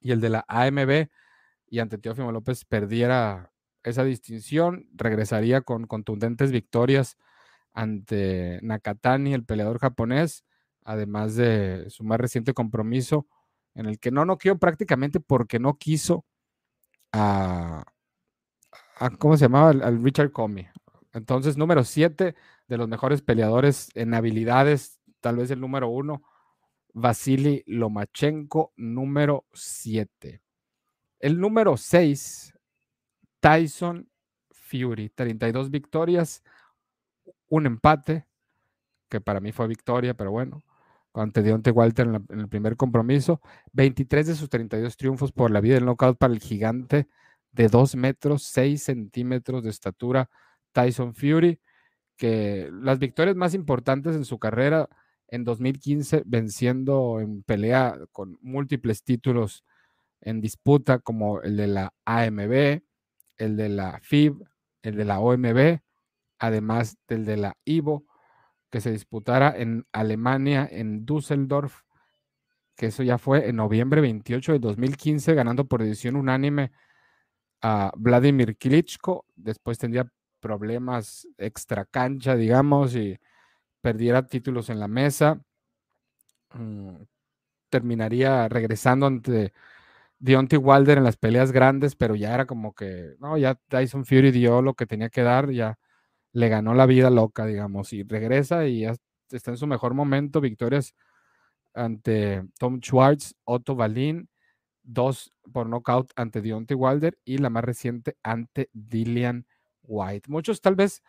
y 0.00 0.12
el 0.12 0.20
de 0.20 0.28
la 0.30 0.44
AMB. 0.48 1.08
Y 1.66 1.78
ante 1.80 1.98
Teófimo 1.98 2.32
López 2.32 2.64
perdiera 2.64 3.52
esa 3.82 4.04
distinción, 4.04 4.88
regresaría 4.94 5.60
con 5.60 5.86
contundentes 5.86 6.50
victorias 6.50 7.16
ante 7.72 8.58
Nakatani, 8.62 9.34
el 9.34 9.44
peleador 9.44 9.78
japonés, 9.78 10.44
además 10.84 11.36
de 11.36 11.86
su 11.90 12.04
más 12.04 12.18
reciente 12.18 12.54
compromiso 12.54 13.26
en 13.74 13.86
el 13.86 13.98
que 14.00 14.10
no 14.10 14.24
noqueó 14.24 14.58
prácticamente 14.58 15.20
porque 15.20 15.58
no 15.58 15.78
quiso 15.78 16.24
a, 17.12 17.84
¿cómo 19.18 19.36
se 19.36 19.44
llamaba? 19.44 19.70
Al, 19.70 20.02
Richard 20.02 20.32
Comey. 20.32 20.68
Entonces, 21.12 21.56
número 21.56 21.84
7 21.84 22.34
de 22.66 22.76
los 22.76 22.88
mejores 22.88 23.22
peleadores 23.22 23.90
en 23.94 24.14
habilidades, 24.14 25.00
tal 25.20 25.36
vez 25.36 25.50
el 25.50 25.60
número 25.60 25.88
uno, 25.88 26.22
Vasily 26.92 27.62
Lomachenko, 27.66 28.72
número 28.76 29.46
7. 29.52 30.42
El 31.20 31.40
número 31.40 31.76
6, 31.76 32.54
Tyson 33.40 34.08
Fury, 34.50 35.10
32 35.10 35.70
victorias, 35.70 36.42
un 37.48 37.66
empate, 37.66 38.26
que 39.08 39.20
para 39.20 39.40
mí 39.40 39.52
fue 39.52 39.66
victoria, 39.66 40.14
pero 40.14 40.30
bueno, 40.30 40.62
ante 41.20 41.42
Deontay 41.42 41.72
Walter 41.72 42.06
en, 42.06 42.14
en, 42.28 42.40
el 42.40 42.48
primer 42.48 42.76
compromiso. 42.76 43.40
23 43.72 44.26
de 44.26 44.34
sus 44.34 44.48
32 44.48 44.96
triunfos 44.96 45.32
por 45.32 45.50
la 45.50 45.60
vida 45.60 45.74
del 45.74 45.84
knockout 45.84 46.18
para 46.18 46.32
el 46.32 46.40
gigante 46.40 47.08
de 47.52 47.68
2 47.68 47.96
metros 47.96 48.42
6 48.44 48.82
centímetros 48.82 49.64
de 49.64 49.70
estatura, 49.70 50.30
Tyson 50.72 51.14
Fury, 51.14 51.60
que 52.16 52.68
las 52.72 52.98
victorias 52.98 53.36
más 53.36 53.54
importantes 53.54 54.14
en 54.14 54.24
su 54.24 54.38
carrera 54.38 54.88
en 55.28 55.44
2015, 55.44 56.22
venciendo 56.26 57.20
en 57.20 57.42
pelea 57.42 57.98
con 58.12 58.38
múltiples 58.42 59.02
títulos 59.02 59.64
en 60.20 60.40
disputa, 60.40 60.98
como 60.98 61.42
el 61.42 61.56
de 61.56 61.66
la 61.68 61.94
AMB, 62.04 62.82
el 63.36 63.56
de 63.56 63.68
la 63.68 64.00
FIB, 64.00 64.44
el 64.82 64.96
de 64.96 65.04
la 65.04 65.20
OMB, 65.20 65.80
además 66.38 66.96
del 67.06 67.24
de 67.24 67.36
la 67.36 67.56
IVO, 67.64 68.04
que 68.70 68.80
se 68.80 68.90
disputara 68.90 69.54
en 69.56 69.86
Alemania, 69.92 70.68
en 70.70 71.06
Düsseldorf, 71.06 71.82
que 72.76 72.86
eso 72.86 73.02
ya 73.02 73.18
fue 73.18 73.48
en 73.48 73.56
noviembre 73.56 74.00
28 74.00 74.52
de 74.52 74.58
2015, 74.60 75.34
ganando 75.34 75.66
por 75.66 75.82
decisión 75.82 76.16
unánime 76.16 76.70
a 77.60 77.92
Vladimir 77.96 78.56
Klitschko, 78.56 79.26
después 79.34 79.78
tendría 79.78 80.10
problemas 80.40 81.26
extra 81.38 81.84
cancha, 81.84 82.36
digamos, 82.36 82.94
y 82.94 83.18
perdiera 83.80 84.26
títulos 84.26 84.70
en 84.70 84.80
la 84.80 84.88
mesa. 84.88 85.40
Mm, 86.54 87.02
terminaría 87.70 88.48
regresando 88.48 89.06
ante 89.06 89.52
Deontay 90.18 90.58
Wilder 90.58 90.98
en 90.98 91.04
las 91.04 91.16
peleas 91.16 91.52
grandes, 91.52 91.96
pero 91.96 92.14
ya 92.16 92.34
era 92.34 92.46
como 92.46 92.74
que, 92.74 93.16
no, 93.20 93.38
ya 93.38 93.54
Tyson 93.68 94.04
Fury 94.04 94.30
dio 94.32 94.62
lo 94.62 94.74
que 94.74 94.86
tenía 94.86 95.10
que 95.10 95.22
dar, 95.22 95.50
ya 95.50 95.78
le 96.38 96.48
ganó 96.48 96.72
la 96.72 96.86
vida 96.86 97.10
loca, 97.10 97.46
digamos, 97.46 97.92
y 97.92 98.04
regresa 98.04 98.66
y 98.66 98.80
ya 98.80 98.94
está 99.30 99.50
en 99.50 99.56
su 99.56 99.66
mejor 99.66 99.94
momento, 99.94 100.40
victorias 100.40 100.94
ante 101.74 102.44
Tom 102.58 102.80
Schwartz, 102.80 103.34
Otto 103.44 103.74
Valin, 103.74 104.28
dos 104.82 105.32
por 105.52 105.68
knockout 105.68 106.12
ante 106.14 106.40
Deontay 106.40 106.76
Wilder 106.76 107.18
y 107.24 107.38
la 107.38 107.50
más 107.50 107.64
reciente 107.64 108.16
ante 108.22 108.70
Dillian 108.72 109.46
White. 109.82 110.30
Muchos 110.30 110.60
tal 110.60 110.76
vez 110.76 111.02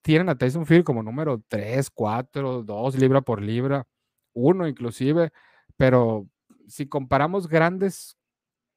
tienen 0.00 0.28
a 0.28 0.38
Tyson 0.38 0.64
Fury 0.64 0.84
como 0.84 1.02
número 1.02 1.42
3, 1.48 1.90
4, 1.90 2.62
2 2.62 2.98
libra 2.98 3.20
por 3.20 3.42
libra, 3.42 3.84
uno 4.32 4.68
inclusive, 4.68 5.32
pero 5.76 6.28
si 6.68 6.86
comparamos 6.88 7.48
grandes 7.48 8.16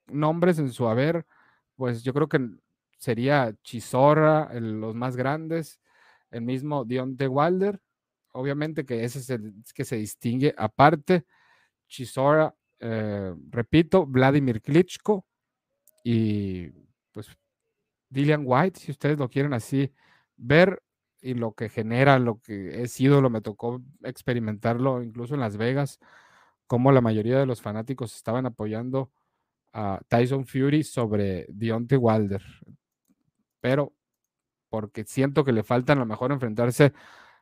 nombres 0.08 0.58
en 0.58 0.72
su 0.72 0.88
haber, 0.88 1.28
pues 1.76 2.02
yo 2.02 2.12
creo 2.14 2.28
que 2.28 2.40
sería 2.98 3.56
Chisora, 3.62 4.52
los 4.60 4.96
más 4.96 5.16
grandes, 5.16 5.80
el 6.32 6.42
mismo 6.42 6.86
Deontay 6.86 7.28
Wilder, 7.28 7.80
obviamente 8.32 8.86
que 8.86 9.04
ese 9.04 9.20
es 9.20 9.30
el 9.30 9.54
que 9.74 9.86
se 9.86 9.98
distingue 9.98 10.54
aparte, 10.58 11.26
Chisora 11.88 12.56
eh, 12.80 13.36
repito, 13.50 14.08
Vladimir 14.08 14.60
Klitschko 14.60 15.26
y 16.04 16.70
pues 17.12 17.28
Dillian 18.10 18.44
White, 18.46 18.80
si 18.80 18.92
ustedes 18.92 19.20
lo 19.20 19.30
quieren 19.30 19.54
así 19.54 19.94
ver 20.36 20.82
y 21.22 21.36
lo 21.36 21.54
que 21.54 21.70
genera, 21.70 22.18
lo 22.18 22.40
que 22.40 22.82
es 22.82 23.00
ídolo, 23.00 23.30
me 23.30 23.42
tocó 23.42 23.82
experimentarlo 24.04 25.04
incluso 25.04 25.36
en 25.36 25.42
Las 25.42 25.58
Vegas, 25.58 26.00
como 26.66 26.92
la 26.92 27.02
mayoría 27.02 27.38
de 27.38 27.46
los 27.46 27.62
fanáticos 27.62 28.16
estaban 28.16 28.48
apoyando 28.48 29.12
a 29.74 30.02
Tyson 30.08 30.46
Fury 30.46 30.84
sobre 30.84 31.46
Deontay 31.50 32.00
Wilder. 32.00 32.42
Pero 33.62 33.94
porque 34.72 35.04
siento 35.04 35.44
que 35.44 35.52
le 35.52 35.64
faltan 35.64 35.98
a 35.98 36.02
lo 36.02 36.06
mejor 36.08 36.32
enfrentarse 36.32 36.94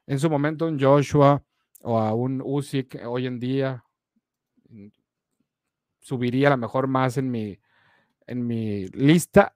en 0.07 0.19
su 0.19 0.31
momento 0.31 0.65
a 0.65 0.69
un 0.69 0.79
Joshua 0.79 1.43
o 1.83 1.99
a 1.99 2.13
un 2.13 2.41
Usyk 2.43 3.05
hoy 3.05 3.27
en 3.27 3.39
día, 3.39 3.85
subiría 5.99 6.47
a 6.47 6.51
lo 6.51 6.57
mejor 6.57 6.87
más 6.87 7.17
en 7.17 7.29
mi, 7.29 7.59
en 8.25 8.47
mi 8.47 8.87
lista. 8.87 9.55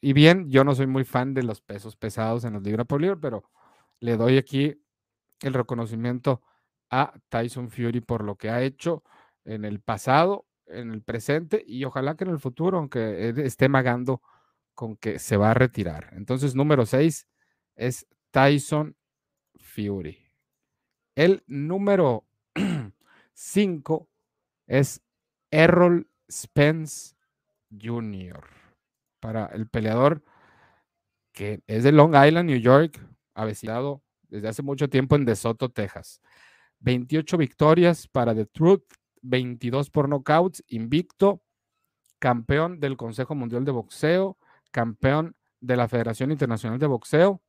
Y 0.00 0.12
bien, 0.12 0.48
yo 0.48 0.62
no 0.62 0.76
soy 0.76 0.86
muy 0.86 1.04
fan 1.04 1.34
de 1.34 1.42
los 1.42 1.60
pesos 1.60 1.96
pesados 1.96 2.44
en 2.44 2.52
los 2.52 2.62
libra 2.62 2.84
por 2.84 3.20
pero 3.20 3.50
le 3.98 4.16
doy 4.16 4.38
aquí 4.38 4.80
el 5.40 5.54
reconocimiento 5.54 6.40
a 6.88 7.14
Tyson 7.30 7.68
Fury 7.68 8.00
por 8.00 8.22
lo 8.22 8.36
que 8.36 8.50
ha 8.50 8.62
hecho 8.62 9.02
en 9.44 9.64
el 9.64 9.80
pasado, 9.80 10.46
en 10.66 10.92
el 10.92 11.02
presente 11.02 11.64
y 11.66 11.84
ojalá 11.84 12.16
que 12.16 12.22
en 12.22 12.30
el 12.30 12.38
futuro, 12.38 12.78
aunque 12.78 13.30
esté 13.44 13.68
magando 13.68 14.22
con 14.74 14.96
que 14.96 15.18
se 15.18 15.36
va 15.36 15.52
a 15.52 15.54
retirar. 15.54 16.10
Entonces, 16.12 16.54
número 16.54 16.86
6 16.86 17.26
es 17.76 18.06
Tyson 18.30 18.96
Fury. 19.56 20.18
El 21.14 21.42
número 21.46 22.26
5 23.34 24.08
es 24.66 25.02
Errol 25.50 26.08
Spence 26.30 27.14
Jr. 27.80 28.44
Para 29.20 29.46
el 29.46 29.68
peleador 29.68 30.22
que 31.32 31.62
es 31.66 31.82
de 31.82 31.92
Long 31.92 32.14
Island, 32.14 32.48
New 32.48 32.60
York, 32.60 33.00
avecinado 33.34 34.02
desde 34.28 34.48
hace 34.48 34.62
mucho 34.62 34.88
tiempo 34.88 35.16
en 35.16 35.24
DeSoto, 35.24 35.68
Texas. 35.68 36.20
28 36.78 37.36
victorias 37.36 38.06
para 38.08 38.34
The 38.34 38.46
Truth, 38.46 38.84
22 39.22 39.90
por 39.90 40.08
knockouts, 40.08 40.62
invicto, 40.68 41.42
campeón 42.18 42.78
del 42.78 42.96
Consejo 42.96 43.34
Mundial 43.34 43.64
de 43.64 43.72
Boxeo, 43.72 44.38
campeón 44.74 45.36
de 45.60 45.76
la 45.76 45.86
Federación 45.86 46.32
Internacional 46.32 46.80
de 46.80 46.88
Boxeo 46.88 47.40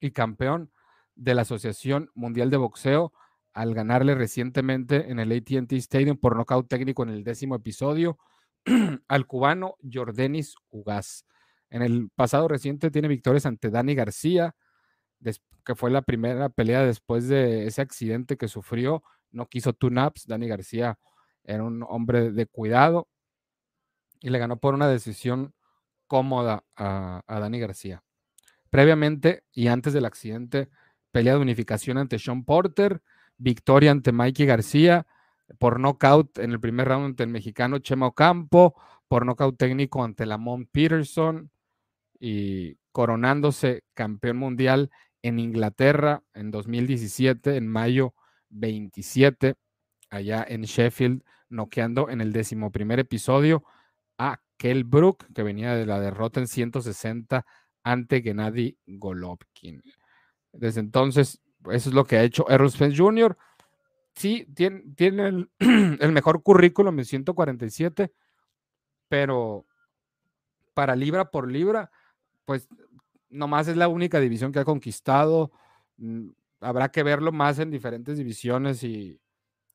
y 0.00 0.12
campeón 0.12 0.70
de 1.16 1.34
la 1.34 1.42
Asociación 1.42 2.12
Mundial 2.14 2.48
de 2.48 2.58
Boxeo 2.58 3.12
al 3.52 3.74
ganarle 3.74 4.14
recientemente 4.14 5.10
en 5.10 5.18
el 5.18 5.32
ATT 5.32 5.72
Stadium 5.72 6.16
por 6.16 6.36
nocaut 6.36 6.68
técnico 6.68 7.02
en 7.02 7.08
el 7.08 7.24
décimo 7.24 7.56
episodio 7.56 8.18
al 9.08 9.26
cubano 9.26 9.74
Jordanis 9.92 10.54
Ugaz. 10.70 11.26
En 11.70 11.82
el 11.82 12.08
pasado 12.14 12.46
reciente 12.46 12.92
tiene 12.92 13.08
victorias 13.08 13.44
ante 13.44 13.70
Dani 13.70 13.96
García, 13.96 14.54
que 15.64 15.74
fue 15.74 15.90
la 15.90 16.02
primera 16.02 16.50
pelea 16.50 16.84
después 16.84 17.26
de 17.26 17.66
ese 17.66 17.82
accidente 17.82 18.36
que 18.36 18.46
sufrió. 18.46 19.02
No 19.32 19.48
quiso 19.48 19.72
tune-ups. 19.72 20.26
Dani 20.28 20.46
García 20.46 21.00
era 21.42 21.64
un 21.64 21.82
hombre 21.88 22.30
de 22.30 22.46
cuidado 22.46 23.08
y 24.20 24.30
le 24.30 24.38
ganó 24.38 24.58
por 24.58 24.74
una 24.74 24.88
decisión 24.88 25.52
cómoda 26.12 26.62
a, 26.76 27.22
a 27.26 27.40
Dani 27.40 27.58
García. 27.58 28.02
Previamente 28.68 29.44
y 29.50 29.68
antes 29.68 29.94
del 29.94 30.04
accidente, 30.04 30.68
pelea 31.10 31.36
de 31.36 31.40
unificación 31.40 31.96
ante 31.96 32.18
Sean 32.18 32.44
Porter 32.44 33.00
victoria 33.38 33.92
ante 33.92 34.12
Mikey 34.12 34.44
García, 34.44 35.06
por 35.58 35.80
nocaut 35.80 36.38
en 36.38 36.50
el 36.50 36.60
primer 36.60 36.88
round 36.88 37.06
ante 37.06 37.22
el 37.22 37.30
mexicano 37.30 37.78
Chema 37.78 38.08
Ocampo, 38.08 38.74
por 39.08 39.24
nocaut 39.24 39.56
técnico 39.56 40.04
ante 40.04 40.26
Lamont 40.26 40.68
Peterson 40.70 41.50
y 42.20 42.76
coronándose 42.92 43.84
campeón 43.94 44.36
mundial 44.36 44.90
en 45.22 45.38
Inglaterra 45.38 46.24
en 46.34 46.50
2017, 46.50 47.56
en 47.56 47.68
mayo 47.68 48.12
27, 48.50 49.54
allá 50.10 50.44
en 50.46 50.60
Sheffield, 50.64 51.22
noqueando 51.48 52.10
en 52.10 52.20
el 52.20 52.34
decimoprimer 52.34 52.98
episodio 53.00 53.64
Kell 54.62 54.84
Brook, 54.84 55.26
que 55.34 55.42
venía 55.42 55.74
de 55.74 55.86
la 55.86 55.98
derrota 55.98 56.38
en 56.38 56.46
160 56.46 57.44
ante 57.82 58.22
Gennady 58.22 58.78
Golovkin. 58.86 59.82
Desde 60.52 60.78
entonces 60.78 61.42
eso 61.68 61.88
es 61.88 61.94
lo 61.96 62.04
que 62.04 62.16
ha 62.16 62.22
hecho 62.22 62.48
Errol 62.48 62.70
Spence 62.70 62.96
Jr. 62.96 63.36
sí, 64.14 64.46
tiene, 64.54 64.84
tiene 64.94 65.48
el, 65.58 66.12
mejor 66.12 66.44
currículum 66.44 66.96
en 66.96 67.04
147, 67.04 68.12
pero 69.08 69.66
para 70.74 70.94
libra 70.94 71.28
por 71.32 71.50
libra, 71.50 71.90
pues 72.44 72.68
nomás 73.30 73.66
es 73.66 73.76
la 73.76 73.88
única 73.88 74.20
división 74.20 74.52
que 74.52 74.60
ha 74.60 74.64
conquistado. 74.64 75.50
Mm, 75.96 76.28
habrá 76.60 76.88
que 76.92 77.02
verlo 77.02 77.32
más 77.32 77.58
en 77.58 77.72
diferentes 77.72 78.16
divisiones 78.16 78.84
y, 78.84 79.20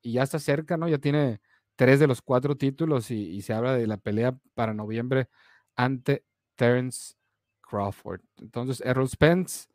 y 0.01 0.13
ya 0.13 0.24
está 0.24 0.39
cerca, 0.39 0.77
¿no? 0.77 0.88
Ya 0.88 0.98
tiene 0.98 1.41
tres 1.77 2.00
de 2.00 2.07
los 2.07 2.22
cuatro 2.22 2.57
títulos 2.57 3.12
y, 3.12 3.41
se 3.41 3.53
habla 3.53 3.74
de 3.74 3.88
la 3.88 3.98
pelea 3.98 4.38
para 4.55 4.74
noviembre 4.74 5.29
ante 5.77 6.25
Terence 6.55 7.13
Crawford. 7.62 8.22
Entonces, 8.41 8.81
Errol 8.84 9.07
Spence 9.07 9.67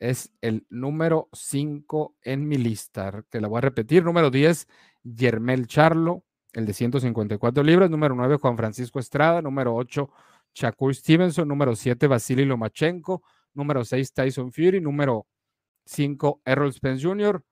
es 0.00 0.32
el 0.40 0.66
número 0.70 1.28
5 1.32 2.16
en 2.22 2.48
mi 2.48 2.56
lista, 2.56 3.24
que 3.30 3.40
la 3.40 3.48
voy 3.48 3.58
a 3.58 3.60
repetir. 3.60 4.04
Número 4.04 4.30
10, 4.30 4.66
Yermel 5.04 5.66
Charlo, 5.66 6.24
el 6.54 6.66
de 6.66 6.72
154 6.72 7.62
libras. 7.62 7.90
Número 7.90 8.14
9, 8.14 8.38
Juan 8.38 8.56
Francisco 8.56 8.98
Estrada. 8.98 9.42
Número 9.42 9.74
8, 9.74 10.10
Shakur 10.54 10.94
Stevenson. 10.94 11.46
Número 11.46 11.76
7, 11.76 12.06
Vasily 12.06 12.46
Lomachenko. 12.46 13.22
Número 13.52 13.84
6, 13.84 14.12
Tyson 14.14 14.50
Fury. 14.50 14.80
Número 14.80 15.26
5, 15.84 16.40
Errol 16.44 16.72
Spence 16.72 17.06
Jr. 17.06 17.42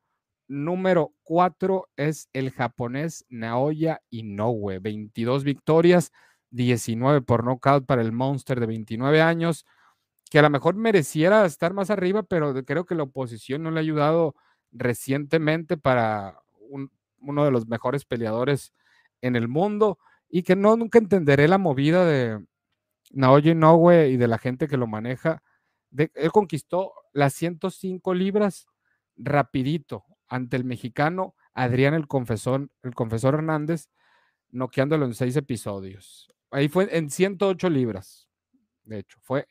Número 0.53 1.15
4 1.23 1.89
es 1.97 2.29
el 2.35 2.51
japonés 2.51 3.25
Naoya 3.31 4.03
Inoue. 4.11 4.81
22 4.81 5.45
victorias, 5.45 6.13
19 6.51 7.23
por 7.23 7.43
nocaut 7.43 7.87
para 7.87 8.03
el 8.03 8.13
Monster 8.13 8.61
de 8.61 8.67
29 8.67 9.23
años 9.23 9.65
que 10.31 10.39
a 10.39 10.43
lo 10.43 10.51
mejor 10.51 10.75
mereciera 10.75 11.47
estar 11.47 11.73
más 11.73 11.89
arriba, 11.89 12.23
pero 12.23 12.53
creo 12.67 12.85
que 12.85 12.95
la 12.95 13.05
oposición 13.05 13.63
no 13.63 13.71
le 13.71 13.79
ha 13.79 13.81
ayudado 13.81 14.35
recientemente 14.73 15.79
para 15.79 16.43
uno 17.19 17.45
de 17.47 17.51
los 17.51 17.67
mejores 17.67 18.05
peleadores 18.05 18.75
en 19.23 19.37
el 19.37 19.49
mundo 19.49 19.99
y 20.29 20.43
que 20.43 20.55
no 20.55 20.77
nunca 20.77 20.99
entenderé 20.99 21.49
la 21.49 21.57
movida 21.57 22.05
de 22.05 22.45
Naoya 23.11 23.53
Inoue 23.53 24.09
y 24.09 24.19
de 24.19 24.29
la 24.29 24.37
gente 24.37 24.69
que 24.69 24.77
lo 24.77 24.87
maneja. 24.87 25.43
él 25.97 26.31
conquistó 26.31 26.93
las 27.15 27.33
105 27.33 28.13
libras 28.13 28.67
rapidito 29.17 30.05
ante 30.33 30.57
el 30.57 30.65
mexicano 30.65 31.35
Adrián 31.53 31.93
el 31.93 32.09
Confesor, 32.09 32.71
el 32.83 32.95
Confesor 32.95 33.35
Hernández, 33.35 33.91
noqueándolo 34.51 35.05
en 35.05 35.13
seis 35.13 35.37
episodios. 35.37 36.33
Ahí 36.51 36.69
fue 36.69 36.89
en 36.97 37.11
108 37.11 37.69
libras. 37.69 38.29
De 38.85 39.01
hecho, 39.01 39.19
fue 39.21 39.47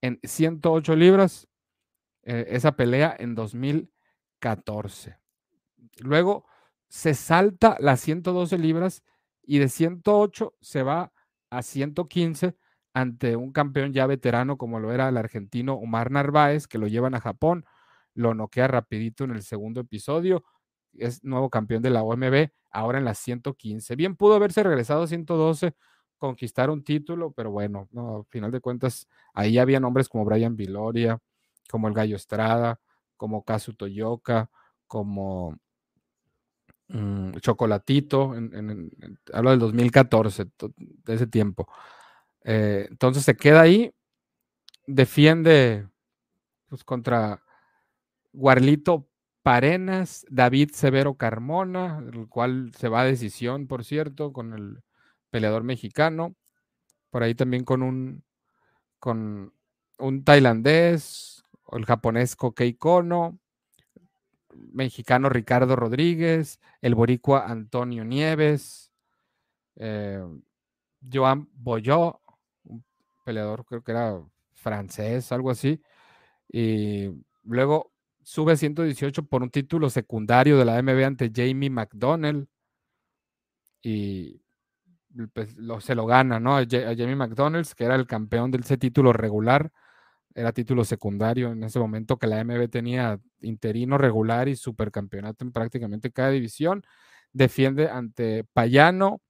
en 0.00 0.20
108 0.22 0.94
libras 0.94 1.48
eh, 2.22 2.46
esa 2.50 2.76
pelea 2.76 3.16
en 3.18 3.34
2014. 3.34 5.18
Luego 5.98 6.46
se 6.88 7.14
salta 7.14 7.76
las 7.80 8.00
112 8.00 8.58
libras 8.58 9.02
y 9.42 9.58
de 9.58 9.68
108 9.68 10.54
se 10.60 10.84
va 10.84 11.12
a 11.50 11.62
115 11.62 12.56
ante 12.94 13.34
un 13.34 13.50
campeón 13.50 13.92
ya 13.92 14.06
veterano 14.06 14.56
como 14.56 14.78
lo 14.78 14.92
era 14.92 15.08
el 15.08 15.16
argentino 15.16 15.74
Omar 15.74 16.12
Narváez, 16.12 16.68
que 16.68 16.78
lo 16.78 16.86
llevan 16.86 17.16
a 17.16 17.20
Japón, 17.20 17.64
lo 18.14 18.34
noquea 18.34 18.68
rapidito 18.68 19.24
en 19.24 19.32
el 19.32 19.42
segundo 19.42 19.80
episodio, 19.80 20.44
es 20.94 21.24
nuevo 21.24 21.50
campeón 21.50 21.82
de 21.82 21.90
la 21.90 22.02
OMB, 22.02 22.50
ahora 22.70 22.98
en 22.98 23.04
las 23.04 23.18
115. 23.18 23.96
Bien 23.96 24.16
pudo 24.16 24.34
haberse 24.34 24.62
regresado 24.62 25.02
a 25.02 25.06
112 25.06 25.74
conquistar 26.18 26.70
un 26.70 26.84
título, 26.84 27.32
pero 27.32 27.50
bueno, 27.50 27.88
no, 27.90 28.18
al 28.18 28.24
final 28.26 28.52
de 28.52 28.60
cuentas, 28.60 29.08
ahí 29.34 29.58
había 29.58 29.80
nombres 29.80 30.08
como 30.08 30.24
Brian 30.24 30.54
Viloria, 30.54 31.18
como 31.68 31.88
el 31.88 31.94
Gallo 31.94 32.14
Estrada, 32.14 32.78
como 33.16 33.42
Kazu 33.42 33.74
Toyoka, 33.74 34.48
como 34.86 35.58
mm, 36.88 37.32
Chocolatito, 37.40 38.36
en, 38.36 38.90
hablo 39.32 39.50
del 39.50 39.58
2014, 39.58 40.46
de 40.78 41.14
ese 41.14 41.26
tiempo. 41.26 41.66
Eh, 42.44 42.86
entonces 42.88 43.24
se 43.24 43.36
queda 43.36 43.62
ahí, 43.62 43.92
defiende 44.86 45.88
pues, 46.68 46.84
contra 46.84 47.42
Guarlito 48.32 49.08
Parenas, 49.42 50.24
David 50.30 50.70
Severo 50.72 51.14
Carmona, 51.14 52.02
el 52.12 52.28
cual 52.28 52.72
se 52.76 52.88
va 52.88 53.02
a 53.02 53.04
decisión, 53.04 53.66
por 53.66 53.84
cierto, 53.84 54.32
con 54.32 54.52
el 54.54 54.82
peleador 55.30 55.64
mexicano, 55.64 56.36
por 57.10 57.22
ahí 57.22 57.34
también 57.34 57.64
con 57.64 57.82
un, 57.82 58.24
con 59.00 59.52
un 59.98 60.24
tailandés, 60.24 61.44
el 61.72 61.84
japonés 61.86 62.36
Kokei 62.36 62.74
Kono, 62.74 63.38
mexicano 64.54 65.28
Ricardo 65.28 65.76
Rodríguez, 65.76 66.60
el 66.80 66.94
boricua 66.94 67.46
Antonio 67.46 68.04
Nieves, 68.04 68.92
eh, 69.76 70.22
Joan 71.12 71.48
Boyó, 71.54 72.20
un 72.64 72.84
peleador 73.24 73.64
creo 73.64 73.82
que 73.82 73.92
era 73.92 74.22
francés, 74.52 75.32
algo 75.32 75.50
así, 75.50 75.82
y 76.48 77.10
luego 77.44 77.91
sube 78.22 78.56
118 78.56 79.24
por 79.24 79.42
un 79.42 79.50
título 79.50 79.90
secundario 79.90 80.58
de 80.58 80.64
la 80.64 80.82
MB 80.82 81.04
ante 81.04 81.30
Jamie 81.34 81.70
McDonnell, 81.70 82.48
y 83.82 84.40
pues, 85.32 85.56
lo, 85.56 85.80
se 85.80 85.94
lo 85.94 86.06
gana, 86.06 86.40
¿no? 86.40 86.56
A, 86.56 86.64
Jamie 86.66 87.16
McDonald's, 87.16 87.74
que 87.74 87.84
era 87.84 87.96
el 87.96 88.06
campeón 88.06 88.50
de 88.50 88.58
ese 88.58 88.78
título 88.78 89.12
regular, 89.12 89.70
era 90.34 90.52
título 90.52 90.84
secundario 90.84 91.52
en 91.52 91.62
ese 91.64 91.78
momento 91.78 92.18
que 92.18 92.26
la 92.26 92.42
MB 92.42 92.70
tenía 92.70 93.20
interino 93.40 93.98
regular 93.98 94.48
y 94.48 94.56
supercampeonato 94.56 95.44
en 95.44 95.52
prácticamente 95.52 96.10
cada 96.10 96.30
división. 96.30 96.82
Defiende 97.32 97.88
ante 97.90 98.44
Payano, 98.44 99.20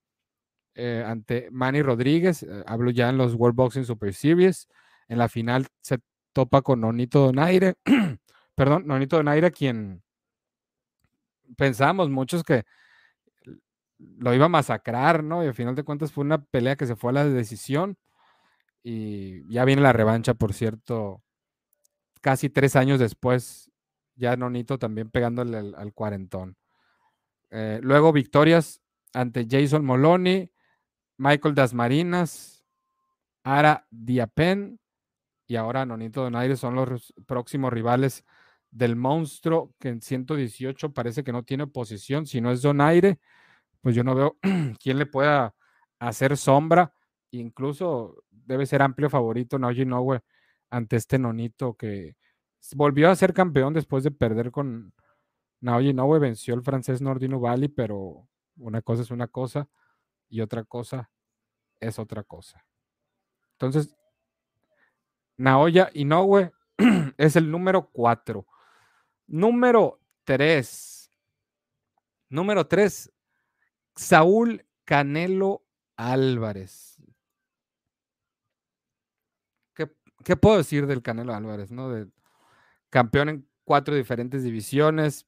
eh, 0.75 1.05
ante 1.07 1.49
Manny 1.51 1.83
Rodríguez, 1.83 2.45
eh, 2.45 2.65
hablo 2.67 2.91
ya 2.91 3.09
en 3.11 3.19
los 3.19 3.35
World 3.35 3.57
Boxing 3.57 3.85
Super 3.85 4.15
Series. 4.15 4.69
En 5.09 5.19
la 5.19 5.29
final 5.29 5.67
se 5.81 5.99
topa 6.33 6.63
con 6.63 6.81
Nonito 6.81 7.21
Donaire, 7.21 7.75
perdón, 8.55 8.87
Nonito 8.87 9.17
Donaire, 9.17 9.51
quien 9.51 10.03
pensamos 11.57 12.11
muchos 12.11 12.43
que 12.43 12.65
lo 13.99 14.35
iba 14.35 14.47
a 14.47 14.51
masacrar, 14.51 15.23
¿no? 15.23 15.45
Y 15.45 15.47
al 15.47 15.55
final 15.55 15.75
de 15.75 15.85
cuentas 15.85 16.13
fue 16.13 16.25
una 16.25 16.43
pelea 16.45 16.77
que 16.77 16.87
se 16.87 16.97
fue 16.97 17.11
a 17.11 17.15
la 17.15 17.25
decisión. 17.25 17.97
Y 18.83 19.49
ya 19.53 19.65
viene 19.65 19.83
la 19.83 19.93
revancha, 19.93 20.35
por 20.35 20.55
cierto, 20.55 21.23
casi 22.21 22.51
tres 22.51 22.75
años 22.75 22.99
después, 22.99 23.71
ya 24.17 24.37
Nonito 24.37 24.79
también 24.79 25.11
pegándole 25.11 25.59
al, 25.59 25.93
cuarentón. 25.95 26.57
Eh, 27.51 27.81
luego 27.83 28.13
victorias 28.13 28.83
ante 29.13 29.47
Jason 29.49 29.85
Moloney, 29.85 30.51
Michael 31.19 31.55
Dasmarinas, 31.55 32.65
Ara 33.45 33.87
Diapen 33.91 34.81
y 35.53 35.57
ahora 35.57 35.85
Nonito 35.85 36.23
Donaire 36.23 36.57
son 36.57 36.75
los 36.75 37.13
próximos 37.27 37.71
rivales 37.71 38.25
del 38.71 38.97
monstruo 38.97 39.75
que 39.79 39.91
en 39.91 40.01
118 40.01 40.95
parece 40.95 41.23
que 41.23 41.33
no 41.33 41.43
tiene 41.43 41.67
posición, 41.67 42.25
si 42.25 42.41
no 42.41 42.51
es 42.51 42.63
Donaire 42.63 43.21
pues 43.83 43.95
yo 43.95 44.03
no 44.03 44.15
veo 44.15 44.39
quién 44.83 44.99
le 44.99 45.05
pueda 45.05 45.55
hacer 45.99 46.39
sombra. 46.39 46.95
Incluso 47.33 48.25
debe 48.31 48.65
ser 48.65 48.81
amplio 48.81 49.11
favorito 49.11 49.59
Naoji 49.59 49.83
Inoue 49.83 50.21
ante 50.71 50.97
este 50.97 51.19
nonito 51.19 51.75
que 51.75 52.17
volvió 52.75 53.11
a 53.11 53.17
ser 53.17 53.35
campeón 53.35 53.75
después 53.75 54.05
de 54.05 54.11
perder 54.11 54.51
con 54.51 54.95
Naoji 55.61 55.91
Inoue, 55.91 56.19
venció 56.19 56.55
el 56.55 56.63
francés 56.63 57.03
Nordino 57.03 57.41
Bali, 57.41 57.69
pero 57.69 58.27
una 58.57 58.81
cosa 58.81 59.03
es 59.03 59.11
una 59.11 59.27
cosa 59.29 59.69
y 60.31 60.41
otra 60.41 60.65
cosa 60.65 61.11
es 61.79 61.99
otra 61.99 62.23
cosa. 62.23 62.65
Entonces, 63.53 63.95
Naoya 65.37 65.91
Inoue 65.95 66.53
es 67.17 67.37
el 67.37 67.51
número 67.51 67.91
4. 67.91 68.47
Número 69.27 70.01
3. 70.25 71.03
Número 72.33 72.67
3, 72.67 73.13
Saúl 73.95 74.65
Canelo 74.85 75.67
Álvarez. 75.97 76.97
¿Qué, 79.75 80.37
puedo 80.37 80.57
decir 80.57 80.87
del 80.87 81.03
Canelo 81.03 81.35
Álvarez? 81.35 81.71
¿no? 81.71 81.91
Campeón 82.89 83.29
en 83.29 83.49
cuatro 83.65 83.95
diferentes 83.95 84.45
divisiones, 84.45 85.27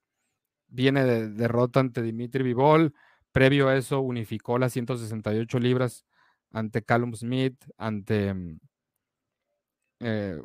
viene 0.68 1.04
de 1.04 1.28
derrota 1.28 1.80
ante 1.80 2.00
Dimitri 2.00 2.42
Vivol, 2.42 2.94
previo 3.32 3.68
a 3.68 3.76
eso 3.76 4.00
unificó 4.00 4.58
las 4.58 4.72
168 4.72 5.58
libras 5.58 6.06
ante 6.52 6.82
Callum 6.82 7.14
Smith, 7.14 7.62
ante... 7.76 8.34
Eh, 10.06 10.38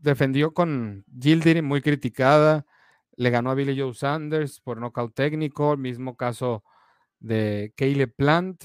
defendió 0.00 0.52
con 0.52 1.04
Gildiri 1.16 1.62
muy 1.62 1.82
criticada, 1.82 2.66
le 3.14 3.30
ganó 3.30 3.52
a 3.52 3.54
Billy 3.54 3.78
Joe 3.78 3.94
Sanders 3.94 4.60
por 4.60 4.80
nocaut 4.80 5.14
técnico, 5.14 5.76
mismo 5.76 6.16
caso 6.16 6.64
de 7.20 7.72
Caleb 7.76 8.12
Plant 8.16 8.64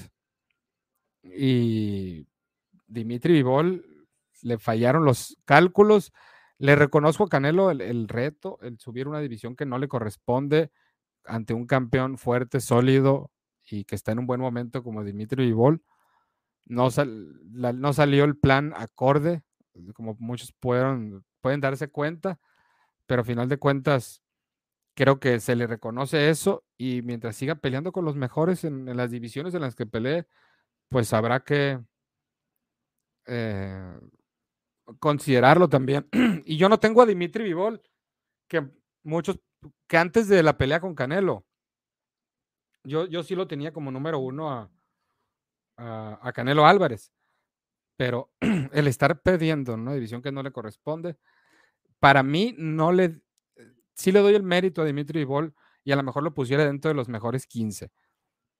y 1.22 2.26
Dimitri 2.88 3.34
Vivol 3.34 3.84
le 4.42 4.58
fallaron 4.58 5.04
los 5.04 5.38
cálculos. 5.44 6.12
Le 6.58 6.74
reconozco 6.74 7.22
a 7.22 7.28
Canelo 7.28 7.70
el, 7.70 8.08
reto, 8.08 8.58
el 8.62 8.80
subir 8.80 9.06
una 9.06 9.20
división 9.20 9.54
que 9.54 9.66
no 9.66 9.78
le 9.78 9.86
corresponde 9.86 10.72
ante 11.24 11.54
un 11.54 11.66
campeón 11.66 12.18
fuerte, 12.18 12.58
sólido 12.58 13.30
y 13.70 13.84
que 13.84 13.94
está 13.94 14.10
en 14.10 14.18
un 14.18 14.26
buen 14.26 14.40
momento 14.40 14.82
como 14.82 15.04
Dimitri 15.04 15.46
Vivol. 15.46 15.84
No, 16.64 16.88
no 17.44 17.92
salió 17.92 18.24
el 18.24 18.36
plan 18.36 18.74
acorde, 18.76 19.44
como 19.94 20.16
muchos 20.18 20.52
pueden, 20.52 21.24
pueden 21.40 21.60
darse 21.60 21.88
cuenta, 21.88 22.38
pero 23.06 23.22
a 23.22 23.24
final 23.24 23.48
de 23.48 23.58
cuentas 23.58 24.22
creo 24.94 25.20
que 25.20 25.40
se 25.40 25.54
le 25.56 25.66
reconoce 25.66 26.28
eso 26.30 26.64
y 26.76 27.02
mientras 27.02 27.36
siga 27.36 27.54
peleando 27.54 27.92
con 27.92 28.04
los 28.04 28.16
mejores 28.16 28.64
en, 28.64 28.84
las 28.96 29.10
divisiones 29.10 29.54
en 29.54 29.60
las 29.62 29.76
que 29.76 29.86
pelee, 29.86 30.26
pues 30.88 31.12
habrá 31.12 31.40
que 31.40 31.80
eh, 33.26 34.00
considerarlo 34.98 35.68
también. 35.68 36.08
y 36.44 36.56
yo 36.56 36.68
no 36.68 36.80
tengo 36.80 37.02
a 37.02 37.06
Dimitri 37.06 37.44
Vivol, 37.44 37.82
que 38.48 38.68
muchos, 39.04 39.38
que 39.86 39.98
antes 39.98 40.28
de 40.28 40.42
la 40.42 40.58
pelea 40.58 40.80
con 40.80 40.94
Canelo, 40.94 41.46
yo, 42.84 43.06
yo 43.06 43.22
sí 43.22 43.34
lo 43.34 43.46
tenía 43.46 43.72
como 43.72 43.90
número 43.90 44.18
uno 44.18 44.50
a, 44.50 44.70
a, 45.76 46.32
Canelo 46.32 46.66
Álvarez, 46.66 47.12
pero 47.96 48.32
el 48.72 48.86
estar 48.86 49.20
perdiendo 49.20 49.74
en 49.74 49.80
una 49.80 49.94
división 49.94 50.22
que 50.22 50.32
no 50.32 50.42
le 50.42 50.52
corresponde, 50.52 51.16
para 51.98 52.22
mí 52.22 52.54
no 52.58 52.92
le, 52.92 53.20
sí 53.94 54.12
le 54.12 54.20
doy 54.20 54.34
el 54.34 54.42
mérito 54.42 54.82
a 54.82 54.84
Dimitri 54.84 55.20
Vivol 55.20 55.54
y 55.84 55.92
a 55.92 55.96
lo 55.96 56.02
mejor 56.02 56.22
lo 56.22 56.34
pusiera 56.34 56.64
dentro 56.64 56.88
de 56.90 56.94
los 56.94 57.08
mejores 57.08 57.46
15, 57.46 57.90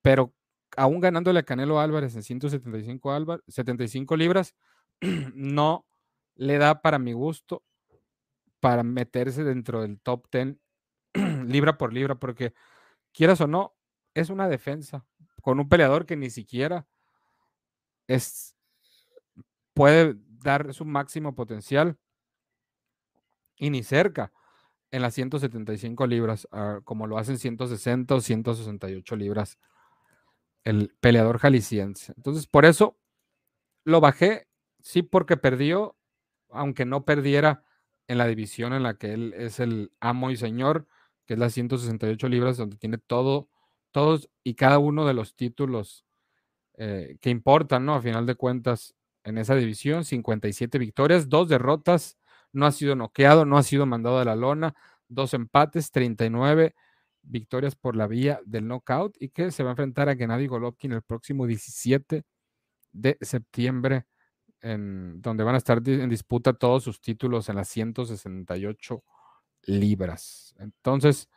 pero 0.02 0.34
aún 0.76 1.00
ganándole 1.00 1.40
a 1.40 1.44
Canelo 1.44 1.80
Álvarez 1.80 2.14
en 2.14 2.22
175 2.22 3.42
75 3.48 4.16
libras, 4.16 4.54
no 5.34 5.86
le 6.34 6.58
da 6.58 6.82
para 6.82 6.98
mi 6.98 7.12
gusto 7.12 7.64
para 8.60 8.82
meterse 8.82 9.44
dentro 9.44 9.82
del 9.82 10.00
top 10.00 10.26
10 10.32 10.56
libra 11.46 11.78
por 11.78 11.92
libra, 11.92 12.16
porque 12.16 12.54
quieras 13.12 13.40
o 13.40 13.46
no, 13.46 13.76
es 14.14 14.30
una 14.30 14.48
defensa 14.48 15.06
con 15.42 15.60
un 15.60 15.68
peleador 15.68 16.06
que 16.06 16.16
ni 16.16 16.30
siquiera 16.30 16.86
es, 18.06 18.56
puede 19.78 20.16
dar 20.42 20.74
su 20.74 20.84
máximo 20.84 21.36
potencial 21.36 21.96
y 23.56 23.70
ni 23.70 23.84
cerca 23.84 24.32
en 24.90 25.02
las 25.02 25.14
175 25.14 26.06
libras, 26.08 26.48
ah, 26.50 26.80
como 26.82 27.06
lo 27.06 27.16
hacen 27.16 27.38
160 27.38 28.12
o 28.12 28.20
168 28.20 29.16
libras 29.16 29.58
el 30.64 30.92
peleador 31.00 31.38
jalisciense. 31.38 32.12
Entonces, 32.16 32.48
por 32.48 32.64
eso 32.64 32.98
lo 33.84 34.00
bajé, 34.00 34.48
sí, 34.80 35.02
porque 35.02 35.36
perdió, 35.36 35.96
aunque 36.50 36.84
no 36.84 37.04
perdiera 37.04 37.62
en 38.08 38.18
la 38.18 38.26
división 38.26 38.72
en 38.72 38.82
la 38.82 38.98
que 38.98 39.12
él 39.12 39.32
es 39.36 39.60
el 39.60 39.92
amo 40.00 40.32
y 40.32 40.36
señor, 40.36 40.88
que 41.24 41.34
es 41.34 41.38
las 41.38 41.52
168 41.52 42.28
libras, 42.28 42.56
donde 42.56 42.76
tiene 42.76 42.98
todo, 42.98 43.48
todos 43.92 44.28
y 44.42 44.54
cada 44.54 44.80
uno 44.80 45.06
de 45.06 45.14
los 45.14 45.36
títulos 45.36 46.04
eh, 46.78 47.16
que 47.20 47.30
importan, 47.30 47.86
¿no? 47.86 47.94
A 47.94 48.02
final 48.02 48.26
de 48.26 48.34
cuentas, 48.34 48.97
en 49.28 49.38
esa 49.38 49.54
división, 49.54 50.04
57 50.04 50.78
victorias, 50.78 51.28
dos 51.28 51.48
derrotas, 51.48 52.18
no 52.52 52.66
ha 52.66 52.72
sido 52.72 52.96
noqueado, 52.96 53.44
no 53.44 53.58
ha 53.58 53.62
sido 53.62 53.86
mandado 53.86 54.18
a 54.18 54.24
la 54.24 54.36
lona, 54.36 54.74
dos 55.08 55.34
empates, 55.34 55.90
39 55.90 56.74
victorias 57.22 57.76
por 57.76 57.96
la 57.96 58.06
vía 58.06 58.40
del 58.44 58.66
knockout 58.66 59.16
y 59.20 59.28
que 59.28 59.50
se 59.50 59.62
va 59.62 59.70
a 59.70 59.72
enfrentar 59.72 60.08
a 60.08 60.16
Gennady 60.16 60.46
Golovkin 60.46 60.92
el 60.92 61.02
próximo 61.02 61.46
17 61.46 62.24
de 62.92 63.18
septiembre, 63.20 64.06
en, 64.60 65.20
donde 65.20 65.44
van 65.44 65.54
a 65.54 65.58
estar 65.58 65.82
en 65.86 66.08
disputa 66.08 66.54
todos 66.54 66.82
sus 66.82 67.00
títulos 67.00 67.48
en 67.48 67.56
las 67.56 67.68
168 67.68 69.04
libras. 69.64 70.54
Entonces, 70.58 71.28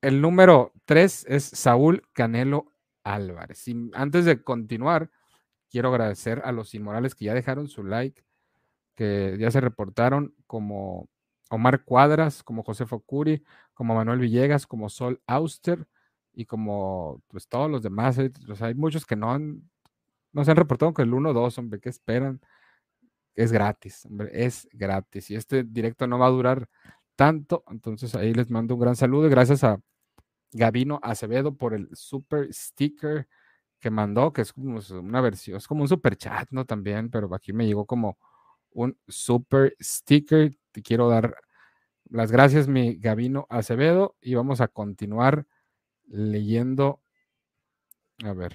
el 0.00 0.20
número 0.20 0.72
3 0.86 1.26
es 1.28 1.44
Saúl 1.44 2.02
Canelo 2.12 2.72
Álvarez. 3.04 3.68
Y 3.68 3.90
antes 3.94 4.24
de 4.24 4.42
continuar, 4.42 5.10
quiero 5.72 5.88
agradecer 5.88 6.42
a 6.44 6.52
los 6.52 6.74
inmorales 6.74 7.14
que 7.14 7.24
ya 7.24 7.34
dejaron 7.34 7.66
su 7.66 7.82
like, 7.82 8.22
que 8.94 9.36
ya 9.40 9.50
se 9.50 9.60
reportaron 9.60 10.34
como 10.46 11.08
Omar 11.48 11.82
Cuadras, 11.84 12.42
como 12.42 12.62
José 12.62 12.84
Focuri, 12.84 13.42
como 13.72 13.94
Manuel 13.94 14.20
Villegas, 14.20 14.66
como 14.66 14.90
Sol 14.90 15.22
Auster 15.26 15.88
y 16.34 16.44
como 16.44 17.22
pues 17.28 17.48
todos 17.48 17.70
los 17.70 17.82
demás. 17.82 18.18
Eh, 18.18 18.30
hay 18.60 18.74
muchos 18.74 19.06
que 19.06 19.16
no, 19.16 19.32
han, 19.32 19.70
no 20.32 20.44
se 20.44 20.50
han 20.50 20.58
reportado 20.58 20.92
con 20.92 21.08
el 21.08 21.14
1-2, 21.14 21.58
hombre, 21.58 21.80
¿qué 21.80 21.88
esperan? 21.88 22.40
Es 23.34 23.50
gratis, 23.50 24.04
hombre, 24.04 24.30
es 24.32 24.68
gratis. 24.72 25.30
Y 25.30 25.36
este 25.36 25.64
directo 25.64 26.06
no 26.06 26.18
va 26.18 26.26
a 26.26 26.30
durar 26.30 26.68
tanto, 27.16 27.64
entonces 27.68 28.14
ahí 28.14 28.34
les 28.34 28.50
mando 28.50 28.74
un 28.74 28.80
gran 28.80 28.96
saludo 28.96 29.26
y 29.26 29.30
gracias 29.30 29.64
a 29.64 29.80
Gabino 30.52 31.00
Acevedo 31.02 31.56
por 31.56 31.72
el 31.72 31.88
super 31.96 32.52
sticker 32.52 33.26
que 33.82 33.90
mandó, 33.90 34.32
que 34.32 34.42
es 34.42 34.52
como 34.52 34.80
una 35.00 35.20
versión, 35.20 35.58
es 35.58 35.66
como 35.66 35.82
un 35.82 35.88
super 35.88 36.16
chat, 36.16 36.48
¿no? 36.52 36.64
También, 36.64 37.10
pero 37.10 37.34
aquí 37.34 37.52
me 37.52 37.66
llegó 37.66 37.84
como 37.84 38.16
un 38.70 38.96
super 39.08 39.76
sticker. 39.82 40.56
Te 40.70 40.82
quiero 40.82 41.08
dar 41.08 41.36
las 42.08 42.30
gracias, 42.32 42.68
mi 42.68 42.96
Gabino 42.96 43.46
Acevedo, 43.50 44.16
y 44.20 44.34
vamos 44.34 44.60
a 44.60 44.68
continuar 44.68 45.46
leyendo. 46.06 47.02
A 48.24 48.32
ver. 48.32 48.54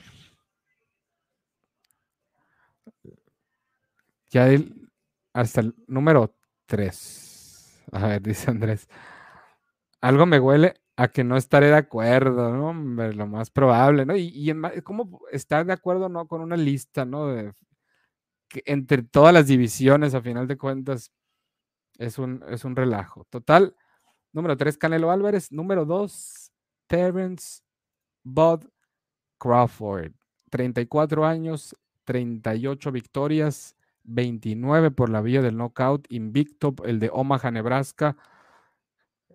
Ya 4.30 4.48
hasta 5.34 5.62
el 5.62 5.76
número 5.88 6.34
3. 6.68 7.84
A 7.92 8.08
ver, 8.08 8.22
dice 8.24 8.50
Andrés. 8.50 8.88
Algo 10.00 10.26
me 10.26 10.40
huele 10.40 10.76
a 10.98 11.08
que 11.10 11.24
no 11.24 11.38
estaré 11.38 11.68
de 11.68 11.76
acuerdo, 11.76 12.52
¿no? 12.52 12.74
Lo 13.14 13.28
más 13.28 13.52
probable, 13.52 14.06
¿no? 14.06 14.16
Y, 14.16 14.32
y 14.34 14.82
¿cómo 14.82 15.22
estar 15.32 15.66
de 15.66 15.74
acuerdo, 15.74 16.10
no? 16.10 16.28
Con 16.28 16.42
una 16.42 16.58
lista, 16.58 17.06
¿no? 17.06 17.28
De, 17.28 17.54
entre 18.66 19.04
todas 19.04 19.34
las 19.34 19.48
divisiones, 19.48 20.16
a 20.16 20.22
final 20.22 20.48
de 20.48 20.58
cuentas, 20.58 21.12
es 22.00 22.18
un, 22.18 22.44
es 22.50 22.66
un 22.66 22.76
relajo. 22.76 23.26
Total, 23.30 23.76
número 24.34 24.58
3, 24.58 24.78
Canelo 24.78 25.12
Álvarez. 25.12 25.52
Número 25.52 25.86
2, 25.86 26.52
Terence 26.88 27.62
Bud 28.24 28.66
Crawford. 29.38 30.14
34 30.50 31.26
años, 31.26 31.76
38 32.06 32.92
victorias, 32.92 33.76
29 34.04 34.90
por 34.92 35.10
la 35.10 35.22
vía 35.22 35.44
del 35.44 35.58
knockout, 35.58 36.08
invicto, 36.10 36.74
el 36.86 37.00
de 37.00 37.12
Omaha, 37.14 37.52
Nebraska. 37.52 38.18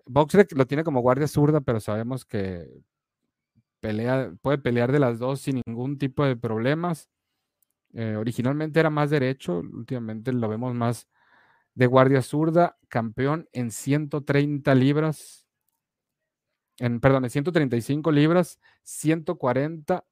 Boxer 0.05 0.47
lo 0.55 0.65
tiene 0.67 0.83
como 0.83 1.01
guardia 1.01 1.27
zurda, 1.27 1.61
pero 1.61 1.79
sabemos 1.79 2.25
que 2.25 2.67
pelea, 3.79 4.33
puede 4.41 4.57
pelear 4.57 4.91
de 4.91 4.99
las 4.99 5.19
dos 5.19 5.41
sin 5.41 5.61
ningún 5.65 5.97
tipo 5.97 6.25
de 6.25 6.35
problemas. 6.37 7.09
Eh, 7.93 8.15
originalmente 8.17 8.79
era 8.79 8.89
más 8.89 9.09
derecho, 9.09 9.59
últimamente 9.59 10.33
lo 10.33 10.47
vemos 10.49 10.73
más 10.73 11.07
de 11.75 11.87
guardia 11.87 12.21
zurda, 12.21 12.77
campeón 12.87 13.49
en 13.51 13.71
130 13.71 14.75
libras, 14.75 15.47
en, 16.79 16.99
perdón, 16.99 17.25
en 17.25 17.29
135 17.29 18.11
libras, 18.11 18.59
140 18.83 20.05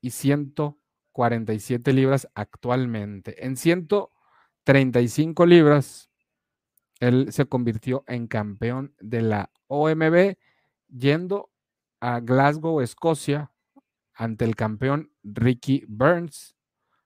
y 0.00 0.10
147 0.10 1.92
libras 1.92 2.28
actualmente. 2.34 3.44
En 3.44 3.56
135 3.56 5.46
libras, 5.46 6.07
él 7.00 7.32
se 7.32 7.46
convirtió 7.46 8.04
en 8.06 8.26
campeón 8.26 8.94
de 9.00 9.22
la 9.22 9.50
OMB 9.68 10.36
yendo 10.88 11.50
a 12.00 12.20
Glasgow, 12.20 12.80
Escocia, 12.80 13.52
ante 14.14 14.44
el 14.44 14.56
campeón 14.56 15.12
Ricky 15.22 15.84
Burns 15.86 16.56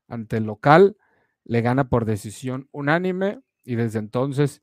ante 0.09 0.37
el 0.37 0.45
local, 0.45 0.97
le 1.45 1.61
gana 1.63 1.89
por 1.89 2.05
decisión 2.05 2.69
unánime 2.71 3.41
y 3.65 3.77
desde 3.77 3.99
entonces 3.99 4.63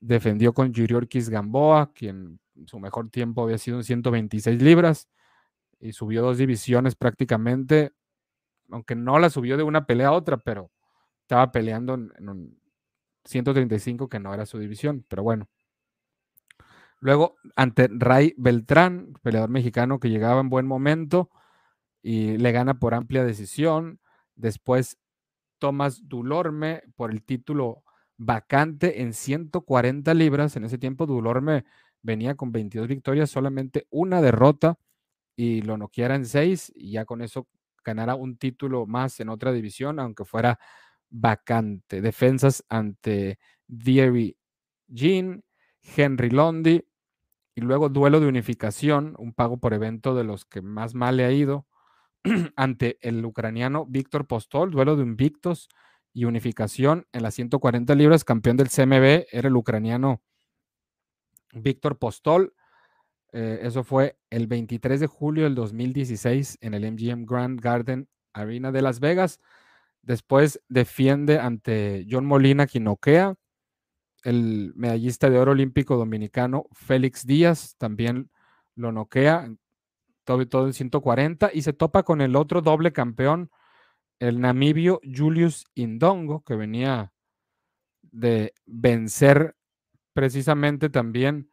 defendió 0.00 0.52
con 0.52 0.72
Yuriorkis 0.72 1.30
Gamboa, 1.30 1.92
quien 1.92 2.38
su 2.66 2.78
mejor 2.78 3.10
tiempo 3.10 3.42
había 3.42 3.58
sido 3.58 3.78
en 3.78 3.84
126 3.84 4.62
libras 4.62 5.08
y 5.78 5.92
subió 5.92 6.22
dos 6.22 6.38
divisiones 6.38 6.94
prácticamente, 6.94 7.92
aunque 8.70 8.94
no 8.94 9.18
la 9.18 9.30
subió 9.30 9.56
de 9.56 9.62
una 9.62 9.86
pelea 9.86 10.08
a 10.08 10.12
otra, 10.12 10.36
pero 10.36 10.70
estaba 11.22 11.50
peleando 11.50 11.94
en, 11.94 12.28
un 12.28 12.59
135 13.30 14.08
que 14.08 14.20
no 14.20 14.34
era 14.34 14.46
su 14.46 14.58
división, 14.58 15.04
pero 15.08 15.22
bueno. 15.22 15.48
Luego, 17.00 17.36
ante 17.56 17.88
Ray 17.90 18.34
Beltrán, 18.36 19.14
peleador 19.22 19.48
mexicano 19.48 20.00
que 20.00 20.10
llegaba 20.10 20.40
en 20.40 20.50
buen 20.50 20.66
momento 20.66 21.30
y 22.02 22.36
le 22.36 22.52
gana 22.52 22.78
por 22.78 22.94
amplia 22.94 23.24
decisión. 23.24 24.00
Después 24.34 24.98
Tomás 25.58 26.08
Dulorme 26.08 26.82
por 26.96 27.10
el 27.10 27.22
título 27.22 27.84
vacante 28.18 29.02
en 29.02 29.14
140 29.14 30.12
libras. 30.14 30.56
En 30.56 30.64
ese 30.64 30.78
tiempo 30.78 31.06
Dulorme 31.06 31.64
venía 32.02 32.34
con 32.34 32.52
22 32.52 32.88
victorias, 32.88 33.30
solamente 33.30 33.86
una 33.90 34.20
derrota 34.20 34.78
y 35.36 35.62
lo 35.62 35.78
noqueara 35.78 36.16
en 36.16 36.26
6 36.26 36.72
y 36.74 36.92
ya 36.92 37.06
con 37.06 37.22
eso 37.22 37.46
ganara 37.82 38.14
un 38.14 38.36
título 38.36 38.86
más 38.86 39.20
en 39.20 39.30
otra 39.30 39.52
división, 39.52 40.00
aunque 40.00 40.24
fuera 40.26 40.58
vacante. 41.10 42.00
Defensas 42.00 42.64
ante 42.68 43.38
Thierry 43.66 44.36
Jean, 44.88 45.44
Henry 45.96 46.30
Londi 46.30 46.84
Y 47.54 47.60
luego 47.60 47.88
duelo 47.88 48.20
de 48.20 48.26
unificación, 48.26 49.14
un 49.18 49.32
pago 49.32 49.58
por 49.58 49.74
evento 49.74 50.14
de 50.14 50.24
los 50.24 50.44
que 50.44 50.62
más 50.62 50.94
mal 50.94 51.16
le 51.16 51.24
ha 51.24 51.32
ido 51.32 51.66
ante 52.56 52.98
el 53.00 53.24
ucraniano 53.24 53.86
Víctor 53.86 54.26
Postol, 54.26 54.70
duelo 54.70 54.96
de 54.96 55.02
invictos 55.02 55.68
y 56.12 56.24
unificación 56.24 57.06
en 57.12 57.22
las 57.22 57.34
140 57.34 57.94
libras, 57.94 58.24
campeón 58.24 58.56
del 58.56 58.68
CMB, 58.68 59.26
era 59.30 59.48
el 59.48 59.56
ucraniano 59.56 60.22
Víctor 61.52 61.98
Postol. 61.98 62.54
Eh, 63.32 63.60
eso 63.62 63.84
fue 63.84 64.18
el 64.28 64.48
23 64.48 64.98
de 65.00 65.06
julio 65.06 65.44
del 65.44 65.54
2016 65.54 66.58
en 66.60 66.74
el 66.74 66.90
MGM 66.92 67.26
Grand 67.26 67.60
Garden 67.60 68.08
Arena 68.32 68.72
de 68.72 68.82
Las 68.82 69.00
Vegas. 69.00 69.40
Después 70.02 70.60
defiende 70.68 71.38
ante 71.38 72.06
John 72.10 72.26
Molina, 72.26 72.66
quien 72.66 72.84
noquea. 72.84 73.34
El 74.22 74.72
medallista 74.76 75.30
de 75.30 75.38
oro 75.38 75.52
olímpico 75.52 75.96
dominicano 75.96 76.66
Félix 76.72 77.26
Díaz 77.26 77.76
también 77.78 78.30
lo 78.74 78.92
noquea, 78.92 79.54
todo, 80.24 80.46
todo 80.46 80.66
en 80.66 80.74
140, 80.74 81.50
y 81.54 81.62
se 81.62 81.72
topa 81.72 82.02
con 82.02 82.20
el 82.20 82.36
otro 82.36 82.60
doble 82.60 82.92
campeón, 82.92 83.50
el 84.18 84.40
namibio 84.40 85.00
Julius 85.02 85.64
Indongo, 85.74 86.42
que 86.44 86.54
venía 86.54 87.12
de 88.02 88.52
vencer 88.66 89.56
precisamente 90.12 90.90
también 90.90 91.50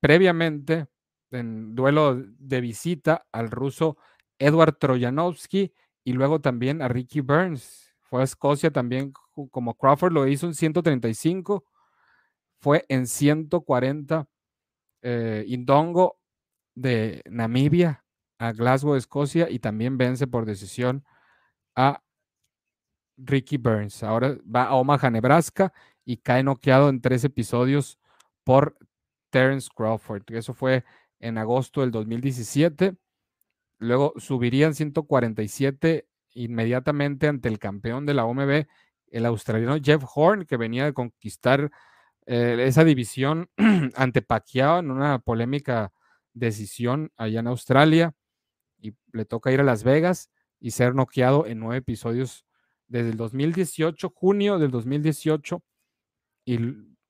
previamente 0.00 0.86
en 1.30 1.74
duelo 1.74 2.16
de 2.38 2.60
visita 2.60 3.26
al 3.32 3.50
ruso 3.50 3.96
Edward 4.38 4.76
Trojanovsky 4.78 5.72
y 6.04 6.12
luego 6.12 6.40
también 6.40 6.82
a 6.82 6.88
Ricky 6.88 7.20
Burns. 7.20 7.90
Fue 8.00 8.20
a 8.20 8.24
Escocia 8.24 8.70
también, 8.70 9.12
como 9.50 9.74
Crawford 9.74 10.12
lo 10.12 10.26
hizo 10.26 10.46
en 10.46 10.54
135, 10.54 11.64
fue 12.60 12.84
en 12.88 13.06
140 13.06 14.28
eh, 15.02 15.44
Indongo 15.48 16.18
de 16.74 17.22
Namibia 17.28 18.04
a 18.38 18.52
Glasgow, 18.52 18.96
Escocia, 18.96 19.48
y 19.50 19.58
también 19.60 19.96
vence 19.98 20.26
por 20.26 20.46
decisión 20.46 21.04
a 21.76 22.02
Ricky 23.16 23.56
Burns. 23.56 24.02
Ahora 24.02 24.36
va 24.44 24.64
a 24.64 24.74
Omaha, 24.74 25.10
Nebraska, 25.10 25.72
y 26.04 26.18
cae 26.18 26.42
noqueado 26.42 26.88
en 26.88 27.00
tres 27.00 27.24
episodios 27.24 27.98
por 28.44 28.76
Terence 29.30 29.68
Crawford. 29.74 30.24
Eso 30.28 30.54
fue 30.54 30.84
en 31.20 31.38
agosto 31.38 31.80
del 31.82 31.90
2017. 31.90 32.96
Luego 33.82 34.14
subirían 34.16 34.74
147 34.76 36.06
inmediatamente 36.34 37.26
ante 37.26 37.48
el 37.48 37.58
campeón 37.58 38.06
de 38.06 38.14
la 38.14 38.24
OMB, 38.24 38.66
el 39.10 39.26
australiano 39.26 39.76
Jeff 39.82 40.04
Horn, 40.14 40.46
que 40.46 40.56
venía 40.56 40.84
de 40.84 40.94
conquistar 40.94 41.72
eh, 42.26 42.58
esa 42.60 42.84
división 42.84 43.50
ante 43.96 44.22
Pacquiao 44.22 44.78
en 44.78 44.92
una 44.92 45.18
polémica 45.18 45.92
decisión 46.32 47.10
allá 47.16 47.40
en 47.40 47.48
Australia. 47.48 48.14
Y 48.78 48.94
le 49.12 49.24
toca 49.24 49.50
ir 49.50 49.58
a 49.58 49.64
Las 49.64 49.82
Vegas 49.82 50.30
y 50.60 50.70
ser 50.70 50.94
noqueado 50.94 51.46
en 51.46 51.58
nueve 51.58 51.78
episodios 51.78 52.46
desde 52.86 53.10
el 53.10 53.16
2018, 53.16 54.10
junio 54.10 54.60
del 54.60 54.70
2018, 54.70 55.60
y 56.44 56.58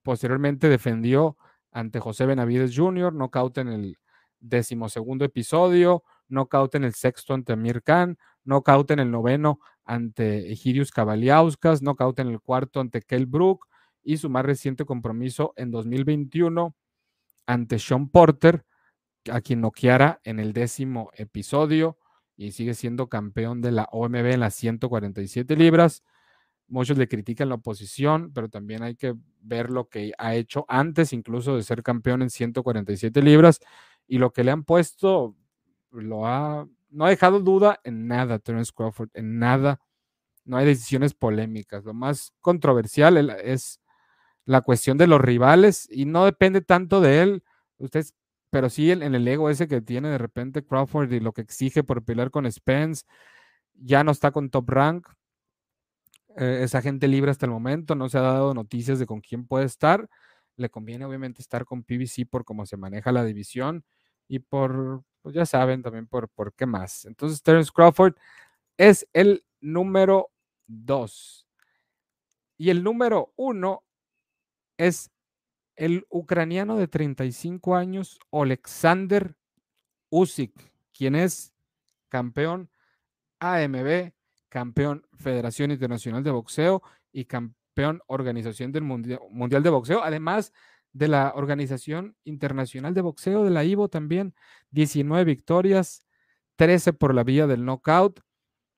posteriormente 0.03 0.71
defendió 0.71 1.37
ante 1.71 2.01
José 2.01 2.25
Benavides 2.25 2.75
Jr., 2.75 3.13
nocaut 3.13 3.59
en 3.59 3.69
el 3.69 3.99
decimosegundo 4.41 5.25
episodio, 5.25 6.03
nocaut 6.33 6.75
en 6.75 6.85
el 6.85 6.95
sexto 6.95 7.35
ante 7.35 7.53
Amir 7.53 7.83
Khan, 7.83 8.19
nocaut 8.45 8.91
en 8.91 8.99
el 8.99 9.11
noveno 9.11 9.61
ante 9.85 10.51
Egirius 10.51 10.91
Cavaliauskas, 10.91 11.83
nocaut 11.83 12.19
en 12.19 12.29
el 12.29 12.41
cuarto 12.41 12.81
ante 12.81 13.03
Kell 13.03 13.27
Brook 13.27 13.67
y 14.03 14.17
su 14.17 14.31
más 14.31 14.45
reciente 14.45 14.85
compromiso 14.85 15.53
en 15.57 15.71
2021 15.71 16.75
ante 17.47 17.79
Sean 17.79 18.09
Porter, 18.09 18.65
a 19.31 19.41
quien 19.41 19.61
noqueara 19.61 20.21
en 20.25 20.41
el 20.41 20.53
décimo 20.53 21.11
episodio 21.15 21.99
y 22.37 22.53
sigue 22.53 22.75
siendo 22.75 23.09
campeón 23.09 23.61
de 23.61 23.73
la 23.73 23.89
OMB 23.93 24.33
en 24.33 24.41
las 24.41 24.55
147 24.55 25.55
libras. 25.57 26.03
Muchos 26.67 26.97
le 26.97 27.07
critican 27.07 27.51
la 27.51 27.57
oposición, 27.57 28.33
pero 28.33 28.49
también 28.49 28.83
hay 28.83 28.97
que 28.97 29.15
ver 29.41 29.71
lo 29.71 29.89
que 29.89 30.13
ha 30.19 30.35
hecho 30.35 30.65
antes 30.69 31.13
incluso 31.13 31.55
de 31.55 31.63
ser 31.63 31.83
campeón 31.83 32.23
en 32.23 32.31
147 32.31 33.21
libras 33.23 33.61
y 34.09 34.19
lo 34.19 34.33
que 34.33 34.43
le 34.43 34.51
han 34.51 34.65
puesto 34.65 35.37
lo 35.93 36.27
ha 36.27 36.67
no 36.93 37.07
ha 37.07 37.11
dejado 37.11 37.41
duda 37.41 37.81
en 37.85 38.07
nada 38.07 38.39
Terence 38.39 38.73
Crawford, 38.75 39.11
en 39.15 39.39
nada. 39.39 39.81
No 40.45 40.57
hay 40.57 40.67
decisiones 40.67 41.15
polémicas. 41.15 41.85
Lo 41.85 41.95
más 41.95 42.33
controversial 42.41 43.31
es 43.43 43.81
la 44.45 44.61
cuestión 44.61 44.99
de 44.99 45.07
los 45.07 45.21
rivales 45.21 45.89
y 45.91 46.05
no 46.05 46.25
depende 46.25 46.61
tanto 46.61 47.01
de 47.01 47.23
él, 47.23 47.45
ustedes, 47.79 48.15
pero 48.51 48.69
sí 48.69 48.91
en, 48.91 49.03
el 49.03 49.27
ego 49.27 49.51
ese 49.51 49.69
que 49.69 49.81
tiene 49.81 50.09
de 50.09 50.19
repente 50.19 50.65
Crawford 50.65 51.13
y 51.13 51.21
lo 51.21 51.33
que 51.33 51.43
exige 51.43 51.85
por 51.85 52.05
pelear 52.05 52.31
con 52.31 52.51
Spence. 52.51 53.05
Ya 53.75 54.05
no 54.05 54.13
está 54.13 54.31
con 54.31 54.51
Top 54.51 54.69
Rank, 54.69 55.09
eh, 56.37 56.61
es 56.63 56.75
agente 56.75 57.09
libre 57.09 57.31
hasta 57.31 57.47
el 57.47 57.53
momento, 57.53 57.95
no 57.95 58.09
se 58.09 58.19
ha 58.19 58.23
dado 58.23 58.55
noticias 58.55 58.99
de 58.99 59.07
con 59.07 59.21
quién 59.21 59.47
puede 59.47 59.65
estar. 59.67 60.09
Le 60.57 60.69
conviene 60.71 61.05
obviamente 61.07 61.41
estar 61.41 61.65
con 61.65 61.83
PBC 61.83 62.27
por 62.29 62.45
cómo 62.45 62.67
se 62.67 62.77
maneja 62.77 63.13
la 63.13 63.25
división 63.25 63.85
y 64.29 64.41
por, 64.41 65.05
pues 65.23 65.35
ya 65.35 65.47
saben 65.47 65.83
también 65.83 66.07
por, 66.07 66.29
por 66.29 66.53
qué 66.53 66.67
más. 66.67 67.05
Entonces, 67.05 67.43
Terence 67.43 67.71
Crawford 67.75 68.15
es 68.77 69.09
el 69.13 69.45
número 69.61 70.31
dos. 70.67 71.47
Y 72.59 72.71
el 72.71 72.83
número 72.83 73.33
uno 73.37 73.85
es 74.77 75.11
el 75.77 76.07
ucraniano 76.11 76.77
de 76.77 76.89
35 76.89 77.77
años, 77.77 78.19
Alexander 78.31 79.35
Usyk, 80.11 80.53
quien 80.93 81.15
es 81.15 81.53
campeón 82.09 82.71
AMB 83.41 84.13
campeón 84.53 85.07
Federación 85.15 85.71
Internacional 85.71 86.23
de 86.23 86.31
Boxeo 86.31 86.83
y 87.11 87.25
campeón 87.25 88.03
Organización 88.07 88.71
del 88.71 88.83
Mundial, 88.83 89.63
de 89.63 89.71
Boxeo, 89.71 90.03
además 90.05 90.53
de 90.93 91.09
la 91.09 91.33
Organización 91.35 92.17
Internacional 92.25 92.95
de 92.95 93.01
Boxeo 93.01 93.45
de 93.45 93.51
la 93.51 93.65
IVO 93.65 93.89
también, 93.89 94.35
19 94.71 95.25
victorias, 95.25 96.07
13 96.57 96.93
por 96.93 97.15
la 97.15 97.25
vía 97.25 97.47
del 97.47 97.65
knockout, 97.65 98.21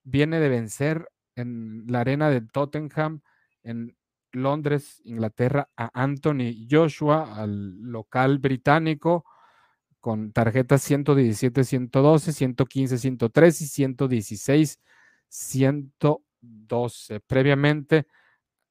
viene 0.05 0.39
de 0.41 0.49
vencer 0.49 1.09
en 1.37 1.85
la 1.89 2.01
arena 2.01 2.31
de 2.31 2.41
Tottenham 2.41 3.23
en 3.63 3.97
Londres, 4.33 5.01
Inglaterra, 5.05 5.71
a 5.77 5.91
Anthony 6.01 6.67
Joshua, 6.71 7.41
al 7.41 7.81
local 7.81 8.39
británico, 8.39 9.25
con 10.01 10.33
tarjetas 10.33 10.83
117, 10.83 11.65
112, 11.65 12.33
115, 12.33 12.99
103 12.99 13.61
y 13.61 13.67
116 13.67 14.81
112. 15.29 17.21
Previamente 17.21 18.07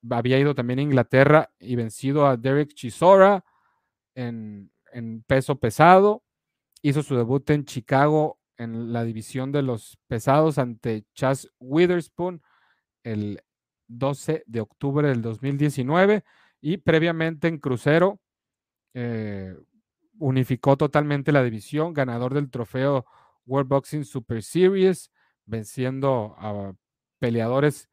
había 0.09 0.39
ido 0.39 0.55
también 0.55 0.79
a 0.79 0.83
Inglaterra 0.83 1.49
y 1.59 1.75
vencido 1.75 2.25
a 2.25 2.37
Derek 2.37 2.73
Chisora 2.73 3.43
en, 4.15 4.71
peso 5.27 5.59
pesado. 5.59 6.23
Hizo 6.81 7.01
su 7.01 7.15
debut 7.15 7.49
en 7.49 7.65
Chicago 7.65 8.39
en 8.57 8.93
la 8.93 9.03
división 9.03 9.51
de 9.51 9.63
los 9.63 9.97
pesados 10.07 10.57
ante 10.57 11.05
Chas 11.13 11.49
Witherspoon 11.59 12.41
el 13.03 13.41
12 13.87 14.43
de 14.45 14.61
octubre 14.61 15.07
del 15.07 15.21
2019 15.21 16.23
y 16.61 16.77
previamente 16.77 17.47
en 17.47 17.57
Crucero 17.57 18.19
eh, 18.93 19.55
unificó 20.19 20.77
totalmente 20.77 21.31
la 21.31 21.43
división, 21.43 21.93
ganador 21.93 22.33
del 22.33 22.49
trofeo 22.49 23.05
World 23.45 23.69
Boxing 23.69 24.05
Super 24.05 24.43
Series, 24.43 25.11
venciendo 25.45 26.35
a 26.37 26.73
peleadores 27.19 27.89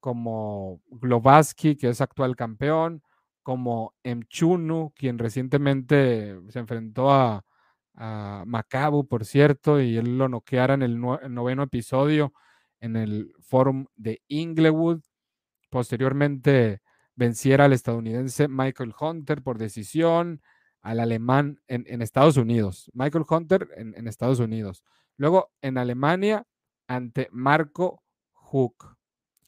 como 0.00 0.80
Globaski, 0.90 1.76
que 1.76 1.88
es 1.88 2.00
actual 2.00 2.36
campeón, 2.36 3.02
como 3.42 3.94
Mchunu, 4.04 4.92
quien 4.94 5.18
recientemente 5.18 6.38
se 6.48 6.58
enfrentó 6.58 7.10
a, 7.10 7.44
a 7.94 8.44
Macabu, 8.46 9.08
por 9.08 9.24
cierto, 9.24 9.80
y 9.80 9.96
él 9.96 10.18
lo 10.18 10.28
noqueara 10.28 10.74
en 10.74 10.82
el, 10.82 11.00
noveno 11.00 11.64
episodio 11.64 12.32
en 12.80 12.96
el 12.96 13.32
Forum 13.40 13.86
de 13.96 14.22
Inglewood. 14.28 15.00
Posteriormente 15.68 16.80
venciera 17.16 17.64
al 17.64 17.72
estadounidense 17.72 18.46
Michael 18.46 18.94
Hunter 18.98 19.42
por 19.42 19.58
decisión, 19.58 20.40
al 20.80 21.00
alemán 21.00 21.60
en, 21.66 22.00
Estados 22.00 22.36
Unidos. 22.36 22.88
Michael 22.94 23.24
Hunter 23.28 23.68
en, 23.76 23.94
en 23.96 24.06
Estados 24.06 24.38
Unidos. 24.38 24.84
Luego 25.16 25.50
en 25.60 25.76
Alemania 25.76 26.46
ante 26.86 27.28
Marco 27.32 28.02
Hook. 28.32 28.97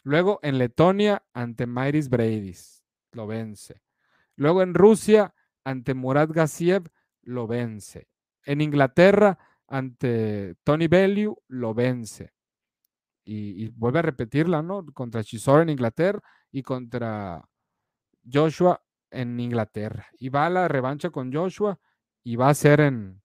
Luego 0.03 0.41
en 0.43 0.59
Letonia 0.59 1.23
ante 1.33 1.67
Myris 1.67 2.09
Breidis, 2.09 2.85
lo 3.13 3.27
vence. 3.27 3.83
Luego 4.37 4.63
en 4.63 4.75
Rusia 4.75 5.35
ante 5.65 5.95
Murat 5.95 6.31
Gassiev, 6.31 6.91
lo 7.23 7.47
vence. 7.47 8.09
En 8.45 8.61
Inglaterra 8.61 9.39
ante 9.69 10.57
Tony 10.65 10.89
Bellew, 10.89 11.37
lo 11.49 11.75
vence. 11.75 12.33
Y, 13.25 13.69
vuelve 13.69 14.01
a 14.01 14.03
repetirla, 14.03 14.63
¿no? 14.63 14.85
Contra 14.93 15.23
Chisora 15.23 15.63
en 15.63 15.69
Inglaterra 15.69 16.21
y 16.51 16.63
contra 16.63 17.47
Joshua 18.31 18.83
en 19.11 19.39
Inglaterra. 19.39 20.09
Y 20.19 20.31
va 20.31 20.47
a 20.47 20.51
la 20.51 20.67
revancha 20.67 21.11
con 21.11 21.33
Joshua 21.33 21.79
y 22.25 22.37
va 22.37 22.49
a 22.49 22.55
ser 22.55 22.81
en, 22.81 23.23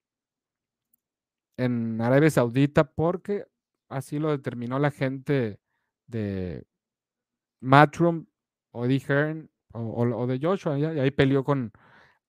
en 1.57 1.99
Arabia 2.01 2.29
Saudita 2.29 2.83
porque 2.83 3.45
así 3.89 4.19
lo 4.19 4.29
determinó 4.31 4.77
la 4.77 4.91
gente 4.91 5.59
de 6.07 6.65
Matchroom 7.61 8.25
o 8.71 8.87
de 8.87 8.99
Hearn 8.99 9.49
o, 9.73 10.27
de 10.27 10.39
Joshua, 10.41 10.79
y 10.79 10.85
ahí 10.85 11.11
peleó 11.11 11.43
con 11.43 11.71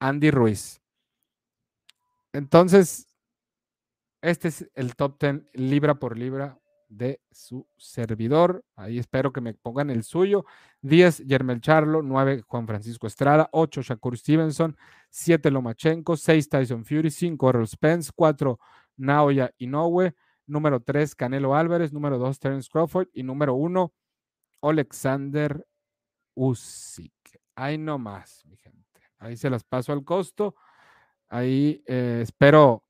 Andy 0.01 0.31
Ruiz. 0.31 0.81
Entonces, 2.33 3.07
este 4.21 4.49
es 4.49 4.69
el 4.75 4.97
top 4.97 5.21
10 5.21 5.43
libra 5.55 5.95
por 5.95 6.19
libra 6.19 6.59
de 6.89 7.21
su 7.31 7.67
servidor. 7.77 8.65
Ahí 8.77 8.99
espero 8.99 9.33
que 9.33 9.41
me 9.41 9.55
pongan 9.55 9.91
el 9.91 10.03
suyo. 10.03 10.45
10, 10.83 11.27
Yermel 11.27 11.61
Charlo. 11.61 12.03
9, 12.03 12.43
Juan 12.47 12.67
Francisco 12.67 13.07
Estrada. 13.07 13.49
8, 13.53 13.83
Shakur 13.83 14.17
Stevenson. 14.17 14.77
7, 15.11 15.51
Lomachenko. 15.51 16.17
6, 16.17 16.49
Tyson 16.49 16.85
Fury. 16.85 17.11
5, 17.11 17.49
Earl 17.49 17.67
Spence. 17.67 18.11
4, 18.15 18.59
Naoya 18.97 19.53
Inoue. 19.59 20.15
Número 20.47 20.81
3, 20.81 21.15
Canelo 21.15 21.55
Álvarez. 21.55 21.93
Número 21.93 22.19
2, 22.19 22.39
Terence 22.39 22.69
Crawford. 22.71 23.09
Y 23.13 23.23
número 23.23 23.55
1, 23.55 23.93
Alexander 24.63 25.67
Usyk. 26.35 27.13
Ahí 27.55 27.79
no 27.79 27.99
más, 27.99 28.45
mi 28.47 28.57
gente. 28.57 29.01
Ahí 29.19 29.37
se 29.37 29.51
las 29.51 29.65
paso 29.65 29.93
al 29.93 30.05
costo. 30.05 30.55
Ahí 31.29 31.83
eh, 31.87 32.21
espero 32.23 32.85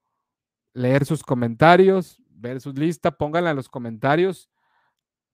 leer 0.75 1.07
sus 1.07 1.23
comentarios, 1.23 2.23
ver 2.29 2.61
sus 2.61 2.79
listas, 2.79 3.14
pónganla 3.16 3.51
en 3.51 3.57
los 3.57 3.69
comentarios 3.69 4.51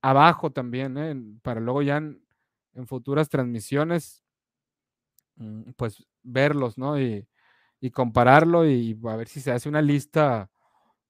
abajo 0.02 0.50
también, 0.50 0.98
¿eh? 0.98 1.16
para 1.42 1.60
luego 1.60 1.82
ya 1.82 1.96
en, 1.96 2.20
futuras 2.86 3.28
transmisiones, 3.28 4.24
mm, 5.36 5.72
pues 5.76 6.04
verlos, 6.22 6.76
¿no? 6.76 7.00
Y, 7.00 7.26
compararlo 7.92 8.64
y 8.64 8.96
a 9.08 9.16
ver 9.16 9.26
si 9.26 9.40
se 9.40 9.50
hace 9.50 9.68
una 9.68 9.82
lista 9.82 10.51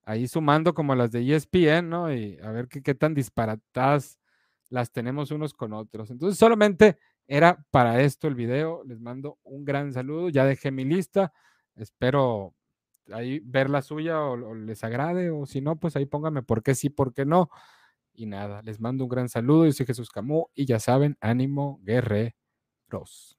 ahí 0.05 0.29
sumando 0.29 0.75
como 0.75 0.95
las 0.95 1.13
de 1.13 1.35
ESPN, 1.35 1.89
¿no? 1.89 2.13
Y 2.13 2.39
a 2.43 2.51
ver 2.51 2.69
qué, 2.69 2.83
qué 2.83 2.95
tan 2.95 3.15
disparatadas 3.15 4.19
las 4.71 4.91
tenemos 4.93 5.31
unos 5.31 5.55
con 5.55 5.73
otros. 5.73 6.11
Entonces, 6.11 6.39
solamente 6.39 6.99
era 7.27 7.65
para 7.71 8.01
esto 8.01 8.29
el 8.29 8.35
video. 8.35 8.83
Les 8.85 9.01
mando 9.01 9.39
un 9.45 9.65
gran 9.65 9.93
saludo. 9.93 10.29
Ya 10.31 10.45
dejé 10.45 10.71
mi 10.71 10.85
lista. 10.85 11.33
Espero 11.77 12.55
ahí 13.11 13.41
ver 13.45 13.71
la 13.71 13.83
suya 13.83 14.21
o, 14.21 14.55
les 14.55 14.85
agrade, 14.85 15.31
o 15.31 15.47
si 15.47 15.61
no, 15.61 15.77
pues 15.77 15.97
ahí 15.97 16.07
pónganme 16.07 16.43
por 16.43 16.63
qué 16.63 16.75
sí, 16.75 16.91
por 16.91 17.13
qué 17.15 17.25
no. 17.25 17.51
Y 18.15 18.27
nada, 18.27 18.63
les 18.63 18.81
mando 18.81 19.05
un 19.05 19.11
gran 19.11 19.29
saludo. 19.29 19.67
Yo 19.67 19.73
soy 19.73 19.87
Jesús 19.87 20.11
Camú 20.11 20.49
y 20.55 20.67
ya 20.67 20.81
saben, 20.81 21.17
ánimo, 21.21 21.81
guerreros. 21.83 23.39